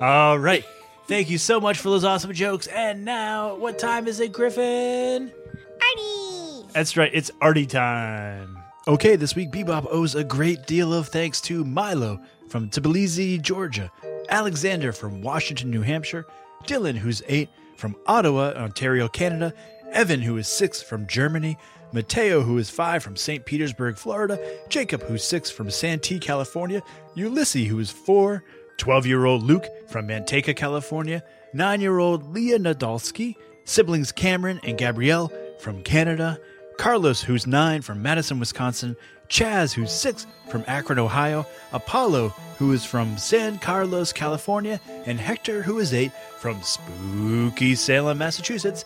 All 0.00 0.38
right. 0.38 0.64
Thank 1.06 1.30
you 1.30 1.38
so 1.38 1.60
much 1.60 1.78
for 1.78 1.88
those 1.88 2.04
awesome 2.04 2.32
jokes. 2.32 2.66
And 2.66 3.04
now, 3.04 3.54
what 3.54 3.78
time 3.78 4.08
is 4.08 4.20
it, 4.20 4.32
Griffin? 4.32 5.32
Artie! 5.80 6.66
That's 6.72 6.96
right. 6.96 7.10
It's 7.14 7.30
Artie 7.40 7.66
time. 7.66 8.58
Okay, 8.88 9.16
this 9.16 9.34
week 9.34 9.50
Bebop 9.50 9.86
owes 9.90 10.14
a 10.14 10.24
great 10.24 10.66
deal 10.66 10.92
of 10.92 11.08
thanks 11.08 11.40
to 11.42 11.64
Milo 11.64 12.20
from 12.48 12.68
Tbilisi, 12.68 13.40
Georgia, 13.40 13.90
Alexander 14.28 14.92
from 14.92 15.22
Washington, 15.22 15.70
New 15.70 15.82
Hampshire, 15.82 16.26
Dylan, 16.64 16.96
who's 16.96 17.22
eight, 17.26 17.48
from 17.76 17.96
Ottawa, 18.06 18.52
Ontario, 18.56 19.08
Canada, 19.08 19.52
Evan, 19.92 20.20
who 20.20 20.36
is 20.36 20.48
six, 20.48 20.82
from 20.82 21.06
Germany, 21.06 21.56
Mateo, 21.92 22.42
who 22.42 22.58
is 22.58 22.68
five, 22.70 23.02
from 23.02 23.16
St. 23.16 23.44
Petersburg, 23.44 23.96
Florida, 23.96 24.38
Jacob, 24.68 25.02
who's 25.02 25.24
six, 25.24 25.50
from 25.50 25.70
Santee, 25.70 26.18
California, 26.18 26.82
Ulysses, 27.14 27.68
who 27.68 27.78
is 27.78 27.90
four, 27.90 28.44
12 28.78 29.06
year 29.06 29.24
old 29.24 29.42
Luke 29.42 29.66
from 29.88 30.08
Manteca, 30.08 30.54
California, 30.54 31.22
9 31.52 31.80
year 31.80 31.98
old 31.98 32.34
Leah 32.34 32.58
Nadolski, 32.58 33.36
siblings 33.64 34.12
Cameron 34.12 34.60
and 34.64 34.78
Gabrielle 34.78 35.32
from 35.58 35.82
Canada, 35.82 36.38
Carlos, 36.78 37.22
who's 37.22 37.46
9 37.46 37.82
from 37.82 38.02
Madison, 38.02 38.38
Wisconsin, 38.38 38.96
Chaz, 39.28 39.72
who's 39.72 39.90
6 39.92 40.26
from 40.50 40.64
Akron, 40.66 40.98
Ohio, 40.98 41.46
Apollo, 41.72 42.28
who 42.58 42.72
is 42.72 42.84
from 42.84 43.18
San 43.18 43.58
Carlos, 43.58 44.12
California, 44.12 44.80
and 45.04 45.18
Hector, 45.18 45.62
who 45.62 45.78
is 45.78 45.92
8 45.92 46.12
from 46.38 46.62
spooky 46.62 47.74
Salem, 47.74 48.18
Massachusetts. 48.18 48.84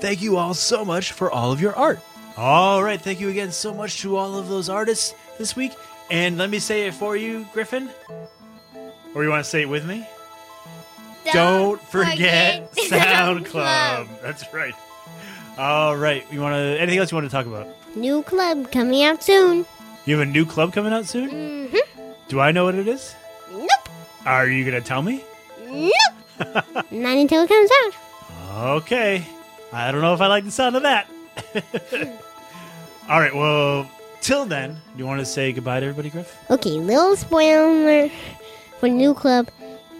Thank 0.00 0.22
you 0.22 0.36
all 0.36 0.54
so 0.54 0.84
much 0.84 1.12
for 1.12 1.30
all 1.30 1.52
of 1.52 1.60
your 1.60 1.74
art. 1.74 2.00
All 2.36 2.82
right, 2.82 3.00
thank 3.00 3.20
you 3.20 3.28
again 3.28 3.52
so 3.52 3.74
much 3.74 4.00
to 4.02 4.16
all 4.16 4.38
of 4.38 4.48
those 4.48 4.68
artists 4.68 5.14
this 5.38 5.56
week. 5.56 5.72
And 6.10 6.38
let 6.38 6.50
me 6.50 6.58
say 6.58 6.86
it 6.86 6.94
for 6.94 7.16
you, 7.16 7.46
Griffin. 7.52 7.90
Or 9.14 9.24
you 9.24 9.30
want 9.30 9.44
to 9.44 9.50
say 9.50 9.62
it 9.62 9.68
with 9.68 9.84
me? 9.84 10.06
Don't, 11.32 11.80
forget, 11.82 12.74
Sound 12.88 13.46
Club. 13.46 14.08
That's 14.22 14.52
right. 14.52 14.74
All 15.58 15.96
right. 15.96 16.24
You 16.32 16.40
want 16.40 16.54
to? 16.54 16.80
Anything 16.80 16.98
else 16.98 17.10
you 17.10 17.16
want 17.16 17.26
to 17.26 17.30
talk 17.30 17.46
about? 17.46 17.68
New 17.96 18.22
club 18.22 18.70
coming 18.72 19.02
out 19.02 19.22
soon. 19.22 19.66
You 20.06 20.18
have 20.18 20.26
a 20.26 20.30
new 20.30 20.46
club 20.46 20.72
coming 20.72 20.92
out 20.92 21.06
soon. 21.06 21.30
Mm-hmm. 21.30 22.12
Do 22.28 22.40
I 22.40 22.52
know 22.52 22.64
what 22.64 22.74
it 22.74 22.88
is? 22.88 23.14
Nope. 23.52 23.88
Are 24.24 24.46
you 24.46 24.64
gonna 24.64 24.80
tell 24.80 25.02
me? 25.02 25.22
Nope. 25.66 25.92
Not 26.90 27.16
until 27.18 27.42
it 27.42 27.48
comes 27.48 27.70
out. 27.84 28.76
Okay. 28.76 29.26
I 29.72 29.92
don't 29.92 30.00
know 30.00 30.14
if 30.14 30.20
I 30.20 30.26
like 30.26 30.44
the 30.44 30.50
sound 30.50 30.76
of 30.76 30.82
that. 30.82 31.08
All 33.08 33.20
right. 33.20 33.34
Well, 33.34 33.90
till 34.20 34.46
then, 34.46 34.72
do 34.72 34.98
you 34.98 35.06
want 35.06 35.20
to 35.20 35.26
say 35.26 35.52
goodbye 35.52 35.80
to 35.80 35.86
everybody, 35.86 36.10
Griff? 36.10 36.36
Okay, 36.50 36.70
little 36.70 37.16
spoiler 37.16 38.10
for 38.80 38.88
the 38.88 38.94
new 38.94 39.14
club 39.14 39.48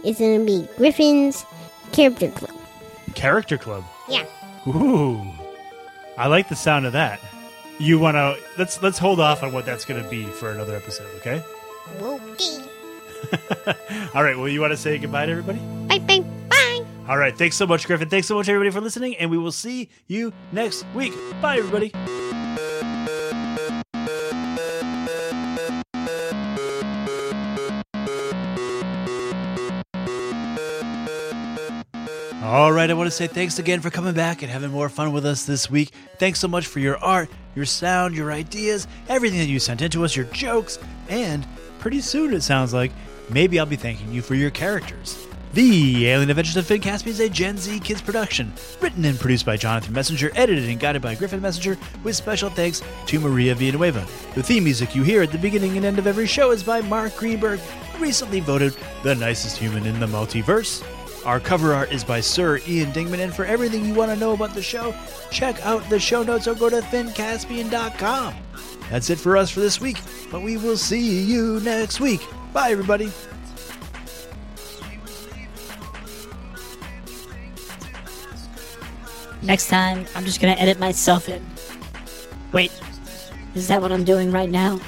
is 0.05 0.19
gonna 0.19 0.45
be 0.45 0.67
Griffin's 0.77 1.45
Character 1.93 2.31
Club. 2.31 2.57
Character 3.15 3.59
Club. 3.59 3.85
Yeah. 4.09 4.25
Ooh. 4.67 5.23
I 6.17 6.27
like 6.27 6.49
the 6.49 6.57
sound 6.57 6.87
of 6.87 6.93
that. 6.93 7.21
You 7.79 7.99
want 7.99 8.17
to 8.17 8.37
let's 8.59 8.83
let's 8.83 8.99
hold 8.99 9.21
off 9.21 9.43
on 9.43 9.53
what 9.53 9.65
that's 9.65 9.87
going 9.87 10.03
to 10.03 10.09
be 10.11 10.25
for 10.25 10.51
another 10.51 10.77
episode, 10.77 11.09
okay? 11.17 11.43
Okay. 11.99 12.65
All 14.15 14.23
right. 14.23 14.37
Well, 14.37 14.49
you 14.49 14.61
want 14.61 14.73
to 14.73 14.77
say 14.77 14.99
goodbye 14.99 15.27
to 15.27 15.33
everybody? 15.33 15.59
Bye 15.87 15.99
bye 15.99 16.21
bye. 16.51 16.85
All 17.09 17.17
right. 17.17 17.37
Thanks 17.37 17.57
so 17.57 17.67
much, 17.67 17.87
Griffin. 17.87 18.11
Thanks 18.11 18.27
so 18.27 18.35
much, 18.35 18.51
everybody, 18.51 18.71
for 18.71 18.83
listening, 18.83 19.17
and 19.17 19.31
we 19.31 19.39
will 19.39 19.53
see 19.53 19.89
you 20.09 20.33
next 20.53 20.85
week. 20.95 21.15
Bye, 21.41 21.57
everybody. 21.57 22.40
All 32.51 32.73
right, 32.73 32.91
I 32.91 32.95
want 32.95 33.07
to 33.07 33.13
say 33.13 33.29
thanks 33.29 33.61
again 33.61 33.81
for 33.81 33.91
coming 33.91 34.13
back 34.13 34.43
and 34.43 34.51
having 34.51 34.73
more 34.73 34.89
fun 34.89 35.13
with 35.13 35.25
us 35.25 35.45
this 35.45 35.71
week. 35.71 35.93
Thanks 36.19 36.41
so 36.41 36.49
much 36.49 36.67
for 36.67 36.81
your 36.81 36.97
art, 36.97 37.31
your 37.55 37.65
sound, 37.65 38.17
your 38.17 38.33
ideas, 38.33 38.89
everything 39.09 39.39
that 39.39 39.47
you 39.47 39.61
sent 39.61 39.83
into 39.83 40.05
us, 40.05 40.17
your 40.17 40.25
jokes, 40.25 40.77
and 41.09 41.47
pretty 41.79 42.01
soon 42.01 42.35
it 42.35 42.41
sounds 42.41 42.75
like 42.75 42.91
maybe 43.29 43.61
I'll 43.61 43.67
be 43.67 43.77
thanking 43.77 44.13
you 44.13 44.21
for 44.21 44.35
your 44.35 44.51
characters. 44.51 45.29
The 45.55 46.09
Alien 46.09 46.29
Adventures 46.29 46.57
of 46.57 46.67
Finn 46.67 46.81
Caspian 46.81 47.15
is 47.15 47.21
a 47.21 47.29
Gen 47.29 47.57
Z 47.57 47.79
Kids 47.79 48.03
production, 48.03 48.53
written 48.81 49.05
and 49.05 49.21
produced 49.21 49.47
by 49.47 49.57
Jonathan 49.57 49.95
Messenger, 49.95 50.33
edited 50.35 50.69
and 50.69 50.81
guided 50.81 51.03
by 51.03 51.15
Griffin 51.15 51.41
Messenger, 51.41 51.79
with 52.03 52.17
special 52.17 52.51
thanks 52.51 52.83
to 53.07 53.21
Maria 53.21 53.55
Villanueva. 53.55 54.05
The 54.35 54.43
theme 54.43 54.65
music 54.65 54.97
you 54.97 55.05
hear 55.05 55.23
at 55.23 55.31
the 55.31 55.39
beginning 55.39 55.77
and 55.77 55.87
end 55.87 56.01
of 56.01 56.09
every 56.09 56.27
show 56.27 56.51
is 56.51 56.65
by 56.65 56.81
Mark 56.81 57.15
Greenberg, 57.15 57.61
recently 58.01 58.41
voted 58.41 58.77
the 59.05 59.15
nicest 59.15 59.57
human 59.57 59.87
in 59.87 60.01
the 60.01 60.07
multiverse. 60.07 60.85
Our 61.25 61.39
cover 61.39 61.75
art 61.75 61.93
is 61.93 62.03
by 62.03 62.21
Sir 62.21 62.61
Ian 62.67 62.93
Dingman, 62.93 63.21
and 63.21 63.35
for 63.35 63.45
everything 63.45 63.85
you 63.85 63.93
want 63.93 64.11
to 64.11 64.17
know 64.17 64.33
about 64.33 64.55
the 64.55 64.63
show, 64.63 64.95
check 65.31 65.61
out 65.67 65.89
the 65.91 66.01
show 66.01 66.23
notes 66.23 66.49
or 66.49 66.55
go 66.55 66.71
to 66.71 66.81
finncaspian.com. 66.81 68.35
That's 68.89 69.11
it 69.11 69.19
for 69.19 69.37
us 69.37 69.51
for 69.51 69.61
this 69.61 69.81
week, 69.81 69.99
but 70.31 70.41
we 70.41 70.57
will 70.57 70.79
see 70.79 71.21
you 71.21 71.61
next 71.61 72.01
week. 72.01 72.27
Bye, 72.55 72.71
everybody. 72.71 73.13
Next 79.43 79.69
time, 79.69 80.07
I'm 80.15 80.25
just 80.25 80.41
gonna 80.41 80.55
edit 80.55 80.79
myself 80.79 81.29
in. 81.29 81.45
Wait, 82.53 82.73
is 83.55 83.69
that 83.69 83.83
what 83.83 83.93
I'm 83.93 84.05
doing 84.05 84.33
right 84.33 84.51
now? 84.51 84.81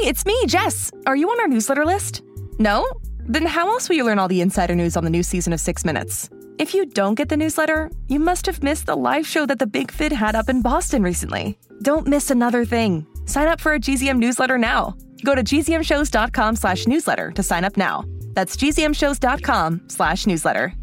Hi, 0.00 0.06
it's 0.06 0.24
me, 0.24 0.46
Jess. 0.46 0.92
Are 1.08 1.16
you 1.16 1.28
on 1.28 1.40
our 1.40 1.48
newsletter 1.48 1.84
list? 1.84 2.22
No? 2.60 2.88
Then 3.18 3.44
how 3.44 3.68
else 3.68 3.88
will 3.88 3.96
you 3.96 4.04
learn 4.04 4.20
all 4.20 4.28
the 4.28 4.40
insider 4.40 4.76
news 4.76 4.96
on 4.96 5.02
the 5.02 5.10
new 5.10 5.24
season 5.24 5.52
of 5.52 5.58
Six 5.58 5.84
Minutes? 5.84 6.30
If 6.56 6.72
you 6.72 6.86
don't 6.86 7.16
get 7.16 7.30
the 7.30 7.36
newsletter, 7.36 7.90
you 8.06 8.20
must 8.20 8.46
have 8.46 8.62
missed 8.62 8.86
the 8.86 8.94
live 8.94 9.26
show 9.26 9.44
that 9.46 9.58
the 9.58 9.66
Big 9.66 9.90
Fid 9.90 10.12
had 10.12 10.36
up 10.36 10.48
in 10.48 10.62
Boston 10.62 11.02
recently. 11.02 11.58
Don't 11.82 12.06
miss 12.06 12.30
another 12.30 12.64
thing. 12.64 13.06
Sign 13.24 13.48
up 13.48 13.60
for 13.60 13.74
a 13.74 13.80
GZM 13.80 14.18
newsletter 14.18 14.56
now. 14.56 14.94
Go 15.24 15.34
to 15.34 15.42
gzmshows.com 15.42 16.54
slash 16.54 16.86
newsletter 16.86 17.32
to 17.32 17.42
sign 17.42 17.64
up 17.64 17.76
now. 17.76 18.04
That's 18.34 18.56
gzmshows.com 18.56 19.88
slash 19.88 20.28
newsletter. 20.28 20.74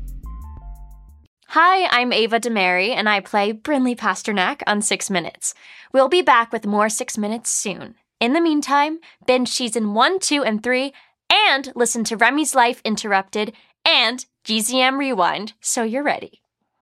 Hi, 1.48 1.88
I'm 1.88 2.12
Ava 2.12 2.42
DeMary, 2.42 2.90
and 2.90 3.08
I 3.08 3.22
play 3.22 3.54
Brinley 3.54 3.96
Pasternak 3.96 4.62
on 4.68 4.82
Six 4.82 5.10
Minutes. 5.10 5.54
We'll 5.94 6.10
be 6.10 6.22
back 6.22 6.52
with 6.52 6.66
more 6.66 6.90
Six 6.90 7.18
Minutes 7.18 7.50
soon. 7.50 7.96
In 8.20 8.34
the 8.34 8.42
meantime, 8.42 9.00
binge 9.28 9.50
season 9.50 9.94
1, 9.94 10.20
2, 10.20 10.44
and 10.44 10.64
3, 10.64 10.94
and 11.30 11.72
listen 11.76 12.04
to 12.06 12.18
Remy's 12.18 12.56
Life 12.56 12.82
Interrupted 12.86 13.54
and 13.84 14.26
GZM 14.46 14.98
Rewind 14.98 15.54
so 15.60 15.84
you're 15.84 16.04
ready. 16.04 16.42